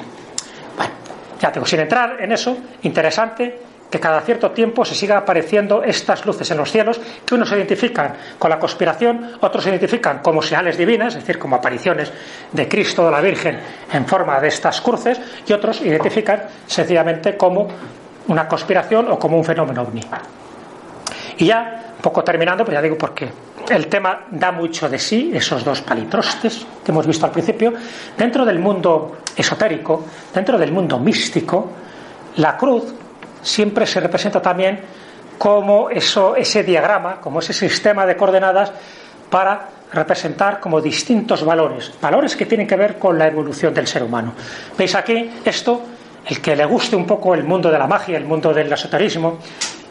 [0.76, 0.94] Bueno,
[1.40, 6.26] ya tengo, sin entrar en eso, interesante que cada cierto tiempo se sigan apareciendo estas
[6.26, 10.42] luces en los cielos, que unos se identifican con la conspiración, otros se identifican como
[10.42, 12.12] señales divinas, es decir, como apariciones
[12.52, 13.60] de Cristo o de la Virgen
[13.92, 17.68] en forma de estas cruces, y otros identifican sencillamente como
[18.30, 20.02] una conspiración o como un fenómeno ovni.
[21.38, 23.30] Y ya, poco terminando, pues ya digo porque
[23.70, 27.72] el tema da mucho de sí, esos dos palitrostes que hemos visto al principio,
[28.18, 31.70] dentro del mundo esotérico, dentro del mundo místico,
[32.38, 33.03] la cruz
[33.44, 34.80] siempre se representa también
[35.38, 38.72] como eso, ese diagrama, como ese sistema de coordenadas
[39.30, 44.04] para representar como distintos valores, valores que tienen que ver con la evolución del ser
[44.04, 44.34] humano.
[44.78, 45.82] ¿Veis aquí esto?
[46.26, 49.40] El que le guste un poco el mundo de la magia, el mundo del esoterismo,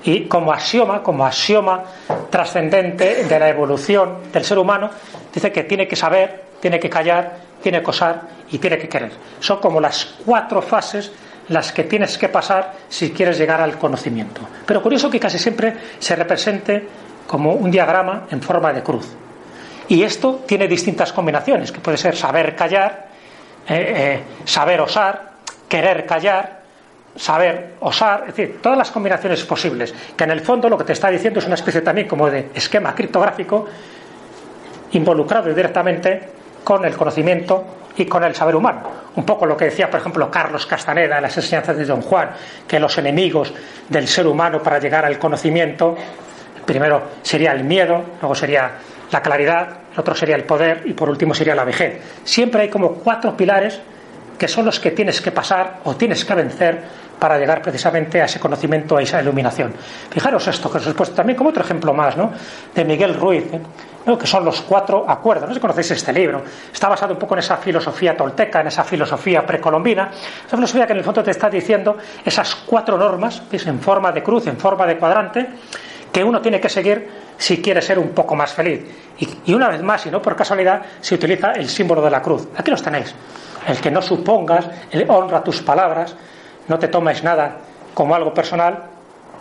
[0.05, 1.82] y como axioma, como axioma
[2.30, 4.90] trascendente de la evolución del ser humano,
[5.32, 9.12] dice que tiene que saber, tiene que callar, tiene que osar y tiene que querer.
[9.38, 11.12] Son como las cuatro fases
[11.49, 14.40] las que tienes que pasar si quieres llegar al conocimiento.
[14.66, 16.86] Pero curioso que casi siempre se represente
[17.26, 19.09] como un diagrama en forma de cruz.
[19.88, 23.09] Y esto tiene distintas combinaciones, que puede ser saber callar,
[23.68, 25.32] eh, eh, saber osar,
[25.68, 26.62] querer callar,
[27.16, 30.93] saber osar, es decir, todas las combinaciones posibles, que en el fondo lo que te
[30.93, 33.66] está diciendo es una especie también como de esquema criptográfico
[34.93, 36.20] involucrado directamente
[36.64, 37.64] con el conocimiento
[37.97, 38.82] y con el saber humano.
[39.16, 42.30] Un poco lo que decía, por ejemplo, Carlos Castaneda en las enseñanzas de Don Juan,
[42.66, 43.53] que los enemigos
[43.88, 45.97] del ser humano para llegar al conocimiento,
[46.64, 48.72] primero sería el miedo, luego sería
[49.11, 52.01] la claridad, el otro sería el poder y por último sería la vejez.
[52.24, 53.80] Siempre hay como cuatro pilares
[54.38, 56.82] que son los que tienes que pasar o tienes que vencer
[57.18, 59.72] para llegar precisamente a ese conocimiento, a esa iluminación.
[60.11, 62.32] Fijaros esto, que os he puesto también como otro ejemplo más, ¿no?
[62.74, 63.61] De Miguel Ruiz, ¿eh?
[64.05, 65.48] Que son los cuatro acuerdos.
[65.48, 66.42] No sé si conocéis este libro.
[66.72, 70.11] Está basado un poco en esa filosofía tolteca, en esa filosofía precolombina.
[70.46, 73.66] Esa filosofía que en el fondo te está diciendo esas cuatro normas, ¿ves?
[73.66, 75.48] en forma de cruz, en forma de cuadrante,
[76.12, 78.84] que uno tiene que seguir si quiere ser un poco más feliz.
[79.18, 82.48] Y, una vez más, y no por casualidad, se utiliza el símbolo de la cruz.
[82.57, 83.14] Aquí los tenéis.
[83.66, 86.14] El que no supongas, el honra tus palabras,
[86.68, 87.57] no te tomes nada
[87.94, 88.84] como algo personal,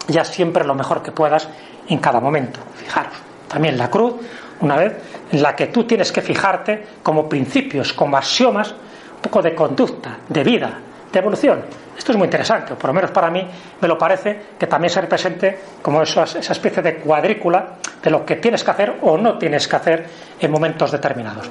[0.08, 1.48] ya siempre lo mejor que puedas
[1.88, 2.60] en cada momento.
[2.76, 3.14] Fijaros,
[3.48, 4.16] también la cruz,
[4.62, 4.94] una vez,
[5.32, 10.18] en la que tú tienes que fijarte como principios, como axiomas, un poco de conducta,
[10.28, 10.80] de vida,
[11.12, 11.64] de evolución.
[11.98, 13.46] Esto es muy interesante, o por lo menos para mí
[13.80, 18.38] me lo parece que también se represente como esa, especie de cuadrícula de lo que
[18.38, 20.06] tienes que hacer o no tienes que hacer
[20.40, 21.50] en momentos determinados.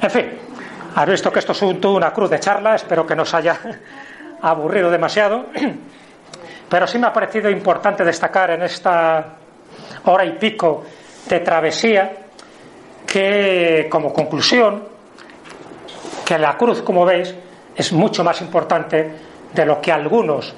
[0.00, 0.26] En fin,
[0.94, 3.58] has visto que esto es una cruz de charla, espero que nos haya
[4.42, 5.46] aburrido demasiado,
[6.68, 9.24] pero sí me ha parecido importante destacar en esta
[10.04, 10.84] hora y pico
[11.28, 12.29] de travesía
[13.10, 14.84] que como conclusión
[16.24, 17.34] que la cruz, como veis,
[17.74, 19.10] es mucho más importante
[19.52, 20.54] de lo que algunos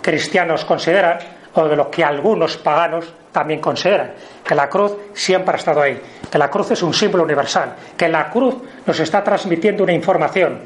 [0.00, 1.18] cristianos consideran
[1.54, 4.12] o de lo que algunos paganos también consideran,
[4.46, 8.08] que la cruz siempre ha estado ahí, que la cruz es un símbolo universal, que
[8.08, 8.54] la cruz
[8.86, 10.60] nos está transmitiendo una información,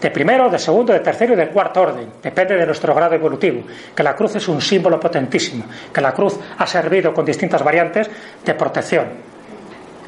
[0.00, 2.08] de primero, de segundo, de tercero y de cuarto orden.
[2.22, 3.64] Depende de nuestro grado evolutivo.
[3.94, 5.64] Que la cruz es un símbolo potentísimo.
[5.92, 8.10] Que la cruz ha servido con distintas variantes
[8.42, 9.08] de protección.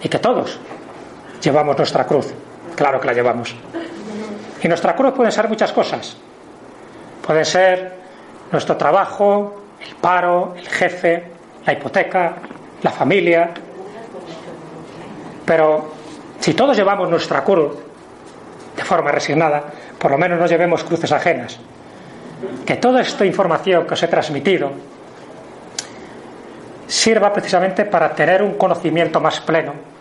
[0.03, 0.59] Y que todos
[1.43, 2.33] llevamos nuestra cruz.
[2.75, 3.55] Claro que la llevamos.
[4.63, 6.17] Y nuestra cruz pueden ser muchas cosas.
[7.25, 7.93] Pueden ser
[8.51, 11.25] nuestro trabajo, el paro, el jefe,
[11.67, 12.35] la hipoteca,
[12.83, 13.51] la familia.
[15.45, 15.93] Pero
[16.41, 17.77] si todos llevamos nuestra cruz
[18.77, 19.65] de forma resignada,
[19.99, 21.59] por lo menos no llevemos cruces ajenas.
[22.67, 24.71] Que toda esta información que os he transmitido
[26.87, 29.92] sirva precisamente para tener un conocimiento más pleno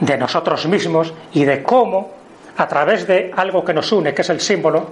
[0.00, 2.10] de nosotros mismos y de cómo,
[2.56, 4.90] a través de algo que nos une, que es el símbolo,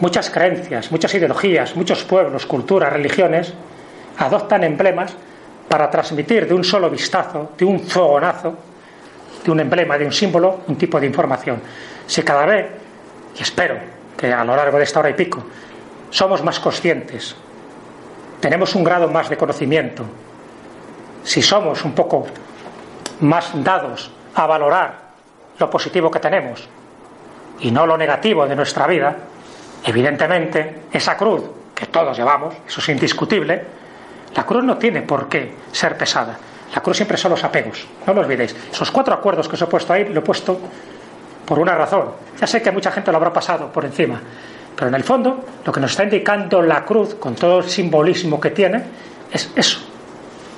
[0.00, 3.52] muchas creencias, muchas ideologías, muchos pueblos, culturas, religiones,
[4.18, 5.14] adoptan emblemas
[5.68, 8.54] para transmitir de un solo vistazo, de un fogonazo,
[9.44, 11.60] de un emblema, de un símbolo, un tipo de información.
[12.06, 12.66] Si cada vez,
[13.38, 13.76] y espero
[14.16, 15.44] que a lo largo de esta hora y pico,
[16.10, 17.36] somos más conscientes,
[18.40, 20.04] tenemos un grado más de conocimiento,
[21.22, 22.26] si somos un poco
[23.20, 24.94] más dados a valorar
[25.58, 26.68] lo positivo que tenemos
[27.60, 29.16] y no lo negativo de nuestra vida,
[29.84, 31.42] evidentemente esa cruz
[31.74, 33.64] que todos llevamos, eso es indiscutible,
[34.34, 36.36] la cruz no tiene por qué ser pesada.
[36.74, 38.54] La cruz siempre son los apegos, no lo olvidéis.
[38.70, 40.58] Esos cuatro acuerdos que os he puesto ahí, lo he puesto
[41.46, 42.10] por una razón.
[42.38, 44.20] Ya sé que mucha gente lo habrá pasado por encima,
[44.76, 48.38] pero en el fondo lo que nos está indicando la cruz, con todo el simbolismo
[48.38, 48.82] que tiene,
[49.32, 49.80] es eso,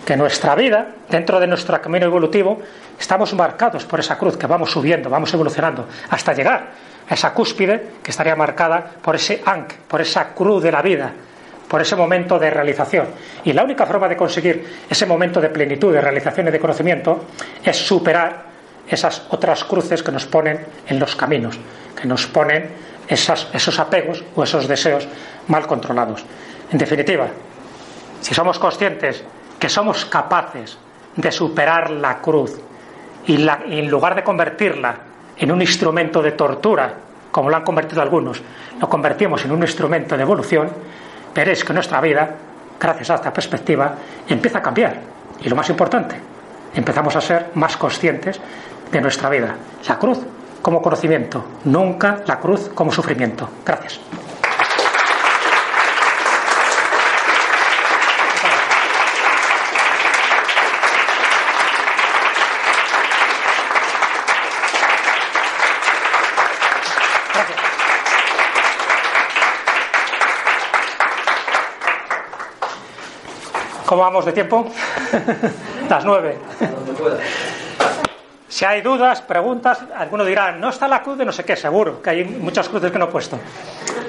[0.04, 2.60] que nuestra vida, dentro de nuestro camino evolutivo,
[2.98, 6.68] estamos marcados por esa cruz, que vamos subiendo, vamos evolucionando, hasta llegar
[7.08, 11.12] a esa cúspide que estaría marcada por ese ankh, por esa cruz de la vida,
[11.68, 13.06] por ese momento de realización.
[13.44, 17.26] Y la única forma de conseguir ese momento de plenitud, de realización y de conocimiento
[17.64, 18.50] es superar
[18.88, 21.58] esas otras cruces que nos ponen en los caminos,
[22.00, 22.70] que nos ponen
[23.06, 25.06] esos apegos o esos deseos
[25.46, 26.24] mal controlados.
[26.72, 27.28] En definitiva,
[28.20, 29.22] si somos conscientes
[29.60, 30.76] que somos capaces
[31.14, 32.58] de superar la cruz
[33.26, 34.96] y, en lugar de convertirla
[35.36, 36.94] en un instrumento de tortura,
[37.30, 38.42] como lo han convertido algunos,
[38.80, 40.70] lo convertimos en un instrumento de evolución,
[41.34, 42.34] veréis que nuestra vida,
[42.80, 43.94] gracias a esta perspectiva,
[44.26, 44.96] empieza a cambiar.
[45.40, 46.16] Y lo más importante,
[46.74, 48.40] empezamos a ser más conscientes
[48.90, 49.54] de nuestra vida.
[49.86, 50.18] La cruz
[50.62, 53.48] como conocimiento, nunca la cruz como sufrimiento.
[53.64, 54.00] Gracias.
[74.00, 74.64] ¿Cómo vamos de tiempo?
[75.90, 76.38] Las nueve.
[78.48, 82.00] Si hay dudas, preguntas, alguno dirá, no está la cruz de no sé qué, seguro,
[82.00, 83.38] que hay muchas cruces que no he puesto.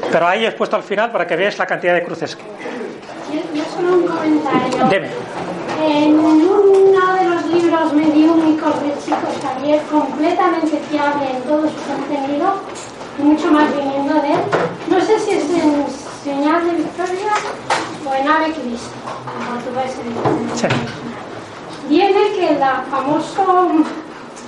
[0.09, 2.37] Pero ahí he puesto al final para que veáis la cantidad de cruces.
[3.53, 4.87] Yo solo un comentario.
[4.87, 5.09] Deme.
[5.83, 12.61] En uno de los libros mediúnicos de Chico Xavier, completamente fiable en todo su contenido,
[13.19, 14.39] y mucho más viniendo de él,
[14.87, 15.85] no sé si es en
[16.23, 17.33] Señal de Victoria
[18.09, 18.95] o en Ave Cristo,
[19.39, 19.95] en portugués
[20.55, 20.67] Sí.
[21.89, 23.69] Viene que el famoso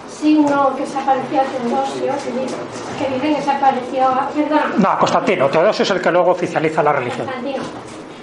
[0.10, 5.50] signo que se apareció a Teodosio, que, dice- dicen que se apareció, perdón, No, Constantino.
[5.50, 7.26] Teodosio es el que luego oficializa la religión.
[7.28, 7.64] Constantino,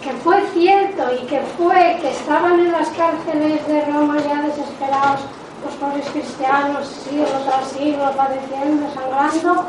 [0.03, 5.20] que fue cierto y que fue que estaban en las cárceles de Roma ya desesperados
[5.64, 9.64] los pobres cristianos, siglo tras siglo, padeciendo, sangrando,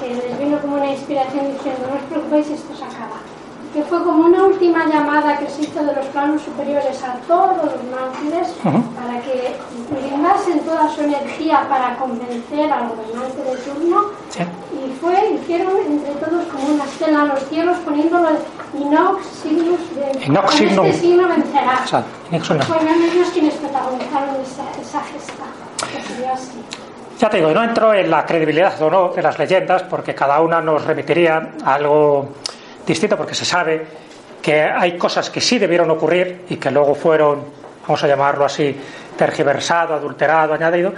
[0.00, 3.20] que les vino como una inspiración diciendo, no os preocupéis, esto se acaba.
[3.72, 7.56] Que fue como una última llamada que se hizo de los planos superiores a todos
[7.56, 9.54] los mártires para que
[9.90, 14.42] brindasen toda su energía para convencer al gobernante de turno Sí.
[14.42, 18.28] y fue, hicieron entre todos como una estela en los cielos poniéndolo
[18.78, 20.86] Inox Signus de Inox con Signum.
[20.86, 21.72] este signo vencerá.
[22.30, 22.64] Exacto.
[22.66, 25.44] Fueron ellos quienes protagonizaron esa, esa gesta,
[25.92, 26.62] que sería así.
[27.18, 30.40] Ya te digo, no entro en la credibilidad o no de las leyendas porque cada
[30.40, 32.28] una nos remitiría a algo
[32.86, 33.86] distinto porque se sabe
[34.40, 37.44] que hay cosas que sí debieron ocurrir y que luego fueron,
[37.82, 38.76] vamos a llamarlo así,
[39.16, 40.92] tergiversado, adulterado, añadido,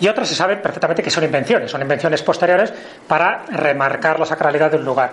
[0.00, 2.72] y otras se sabe perfectamente que son invenciones, son invenciones posteriores
[3.06, 5.12] para remarcar la sacralidad de un lugar.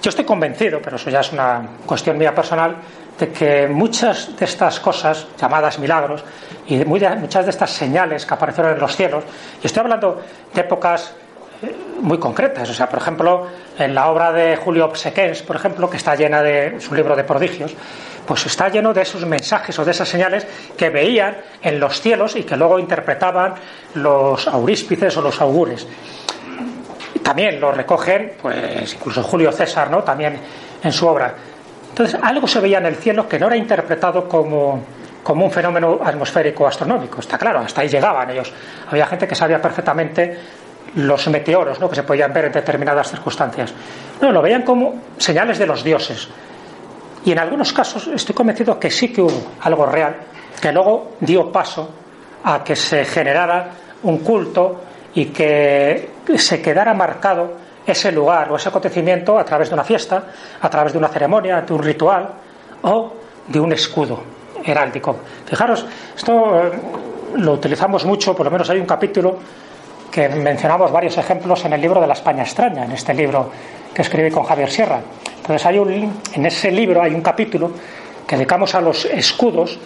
[0.00, 2.76] Yo estoy convencido, pero eso ya es una cuestión mía personal,
[3.18, 6.24] de que muchas de estas cosas, llamadas milagros,
[6.66, 9.24] y muchas de estas señales que aparecieron en los cielos,
[9.62, 10.22] y estoy hablando
[10.54, 11.14] de épocas
[12.00, 13.46] muy concretas, o sea, por ejemplo,
[13.78, 17.16] en la obra de Julio Obsequens, por ejemplo, que está llena de, es un libro
[17.16, 17.74] de prodigios,
[18.26, 20.46] pues está lleno de esos mensajes o de esas señales
[20.76, 23.54] que veían en los cielos y que luego interpretaban
[23.94, 25.86] los auríspices o los augures.
[27.22, 30.02] También lo recogen, pues incluso Julio César, ¿no?
[30.02, 30.38] También
[30.82, 31.34] en su obra.
[31.90, 34.82] Entonces, algo se veía en el cielo que no era interpretado como,
[35.22, 37.20] como un fenómeno atmosférico astronómico.
[37.20, 38.52] Está claro, hasta ahí llegaban ellos.
[38.90, 40.38] Había gente que sabía perfectamente
[40.96, 41.88] los meteoros, ¿no?
[41.88, 43.72] Que se podían ver en determinadas circunstancias.
[44.20, 46.28] No, lo veían como señales de los dioses.
[47.24, 50.16] Y en algunos casos estoy convencido que sí que hubo algo real,
[50.60, 51.90] que luego dio paso
[52.44, 53.70] a que se generara
[54.02, 54.80] un culto
[55.14, 57.52] y que se quedara marcado
[57.86, 60.24] ese lugar o ese acontecimiento a través de una fiesta,
[60.60, 62.28] a través de una ceremonia, de un ritual
[62.82, 63.12] o
[63.46, 64.22] de un escudo
[64.64, 65.16] heráldico.
[65.46, 65.86] Fijaros,
[66.16, 66.70] esto eh,
[67.36, 69.38] lo utilizamos mucho, por lo menos hay un capítulo
[70.10, 73.50] que mencionamos varios ejemplos en el libro de la España extraña, en este libro
[73.94, 75.00] que escribí con Javier Sierra.
[75.36, 77.70] Entonces hay un, en ese libro hay un capítulo
[78.26, 79.78] que dedicamos a los escudos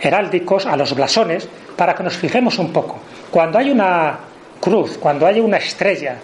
[0.00, 2.98] heráldicos, a los blasones, para que nos fijemos un poco.
[3.30, 4.18] cuando hay una
[4.60, 6.16] cruz, cuando hay una estrella,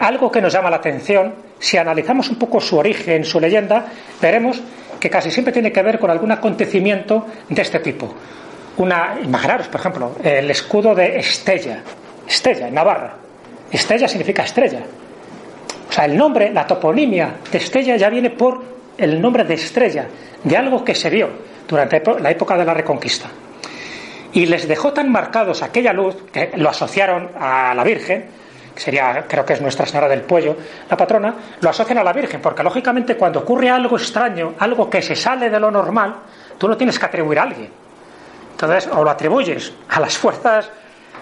[0.00, 3.86] algo que nos llama la atención, si analizamos un poco su origen, su leyenda,
[4.20, 4.60] veremos
[5.00, 8.14] que casi siempre tiene que ver con algún acontecimiento de este tipo.
[8.76, 11.82] Una, imaginaros, por ejemplo, el escudo de Estella,
[12.28, 13.14] Estella, en Navarra.
[13.70, 14.80] Estella significa estrella.
[15.88, 18.62] O sea, el nombre, la toponimia de Estella ya viene por
[18.98, 20.06] el nombre de estrella,
[20.42, 21.28] de algo que se vio
[21.66, 23.28] durante la época de la Reconquista.
[24.32, 28.26] Y les dejó tan marcados aquella luz que lo asociaron a la Virgen,
[28.74, 30.56] que sería, creo que es Nuestra Señora del Puello,
[30.90, 35.00] la patrona, lo asocian a la Virgen, porque lógicamente cuando ocurre algo extraño, algo que
[35.00, 36.14] se sale de lo normal,
[36.58, 37.70] tú lo tienes que atribuir a alguien.
[38.50, 40.70] Entonces, o lo atribuyes a las fuerzas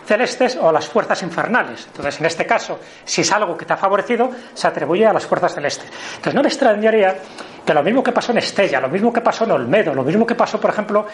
[0.06, 1.86] celestes o a las fuerzas infernales.
[1.88, 5.26] Entonces, en este caso, si es algo que te ha favorecido, se atribuye a las
[5.26, 5.90] fuerzas celestes.
[6.10, 7.16] Entonces, no me extrañaría
[7.64, 10.24] que lo mismo que pasó en Estella, lo mismo que pasó en Olmedo, lo mismo
[10.24, 11.06] que pasó, por ejemplo,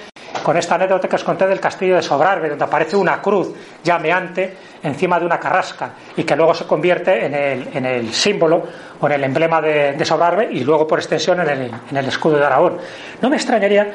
[0.42, 4.56] con esta anécdota que os conté del castillo de Sobrarbe, donde aparece una cruz llameante
[4.82, 8.62] encima de una carrasca y que luego se convierte en el, símbolo
[9.00, 12.06] o en el emblema de, de, Sobrarbe y luego por extensión en el, en el
[12.06, 12.78] escudo de Aragón.
[13.22, 13.90] No me extrañaría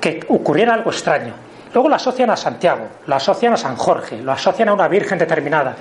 [0.00, 1.51] que ocurriera algo extraño.
[1.72, 5.18] Luego lo asocian a Santiago, lo asocian a San Jorge, lo asocian a una virgen
[5.18, 5.76] determinada.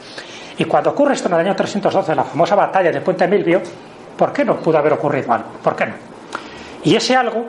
[0.57, 3.61] Y cuando ocurre esto en el año 312, la famosa batalla de Puente Milvio,
[4.17, 5.49] ¿por qué no pudo haber ocurrido algo?
[5.63, 5.93] ¿Por qué no?
[6.83, 7.45] Y ese algo,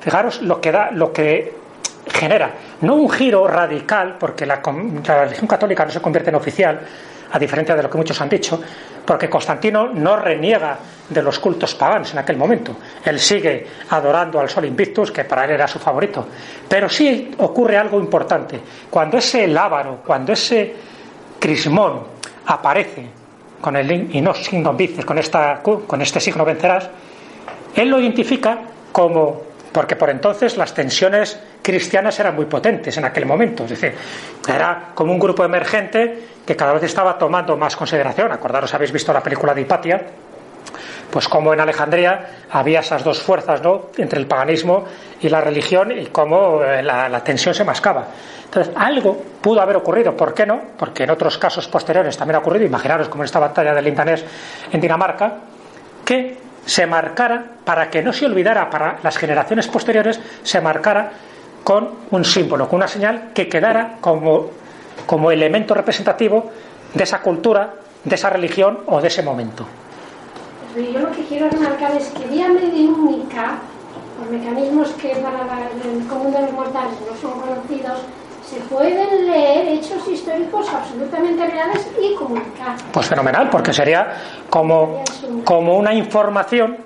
[0.00, 1.54] fijaros lo que da, lo que
[2.08, 2.50] genera,
[2.82, 4.60] no un giro radical, porque la,
[5.06, 6.80] la religión católica no se convierte en oficial,
[7.32, 8.60] a diferencia de lo que muchos han dicho,
[9.04, 12.76] porque Constantino no reniega de los cultos paganos en aquel momento.
[13.04, 16.26] Él sigue adorando al Sol Invictus, que para él era su favorito.
[16.68, 18.60] Pero sí ocurre algo importante.
[18.90, 20.74] Cuando ese lábaro, cuando ese
[21.38, 22.02] crismón
[22.46, 23.08] aparece
[23.60, 26.90] con el y no signo con, esta, con este signo vencerás,
[27.74, 28.58] él lo identifica
[28.92, 33.94] como porque por entonces las tensiones cristianas eran muy potentes en aquel momento, es decir,
[34.48, 38.30] era como un grupo emergente que cada vez estaba tomando más consideración.
[38.32, 40.02] Acordaros, habéis visto la película de Hipatia,
[41.10, 43.86] pues como en Alejandría había esas dos fuerzas ¿no?
[43.96, 44.84] entre el paganismo
[45.20, 48.06] y la religión y cómo la, la, tensión se mascaba.
[48.44, 50.16] Entonces, algo pudo haber ocurrido.
[50.16, 50.60] ¿Por qué no?
[50.78, 54.24] Porque en otros casos posteriores también ha ocurrido, imaginaros como en esta batalla del Lindanés
[54.72, 55.34] en Dinamarca,
[56.04, 61.12] que se marcara, para que no se olvidara para las generaciones posteriores, se marcara
[61.64, 64.50] con un símbolo, con una señal que quedara como,
[65.06, 66.50] como elemento representativo
[66.92, 69.66] de esa cultura, de esa religión o de ese momento.
[70.76, 73.58] Yo lo que quiero remarcar es que vía mediúnica,
[74.20, 78.00] los mecanismos que para el común de los mortales no son conocidos,
[78.48, 82.76] se pueden leer hechos históricos absolutamente reales y comunicar.
[82.92, 84.12] Pues fenomenal, porque sería
[84.48, 85.02] como,
[85.44, 86.76] como una información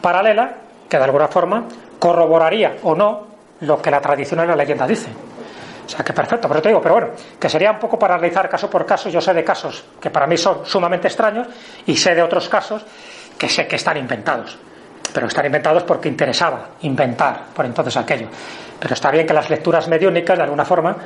[0.00, 0.54] paralela
[0.88, 1.64] que de alguna forma
[1.98, 3.26] corroboraría o no
[3.60, 5.10] lo que la tradición y la leyenda dice.
[5.84, 7.08] O sea, que perfecto, pero te digo, pero bueno,
[7.38, 9.08] que sería un poco para analizar caso por caso.
[9.08, 11.48] Yo sé de casos que para mí son sumamente extraños
[11.86, 12.84] y sé de otros casos
[13.36, 14.56] que sé que están inventados.
[15.12, 18.28] Pero están inventados porque interesaba inventar por entonces aquello.
[18.80, 20.96] Pero está bien que las lecturas mediúnicas, de alguna forma,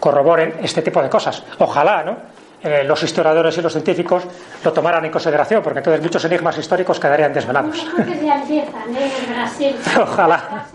[0.00, 1.42] corroboren este tipo de cosas.
[1.58, 2.16] Ojalá, ¿no?
[2.62, 4.24] Eh, los historiadores y los científicos
[4.64, 7.76] lo tomaran en consideración, porque entonces muchos enigmas históricos quedarían desvelados.
[7.76, 8.04] ¿eh?
[10.00, 10.66] Ojalá.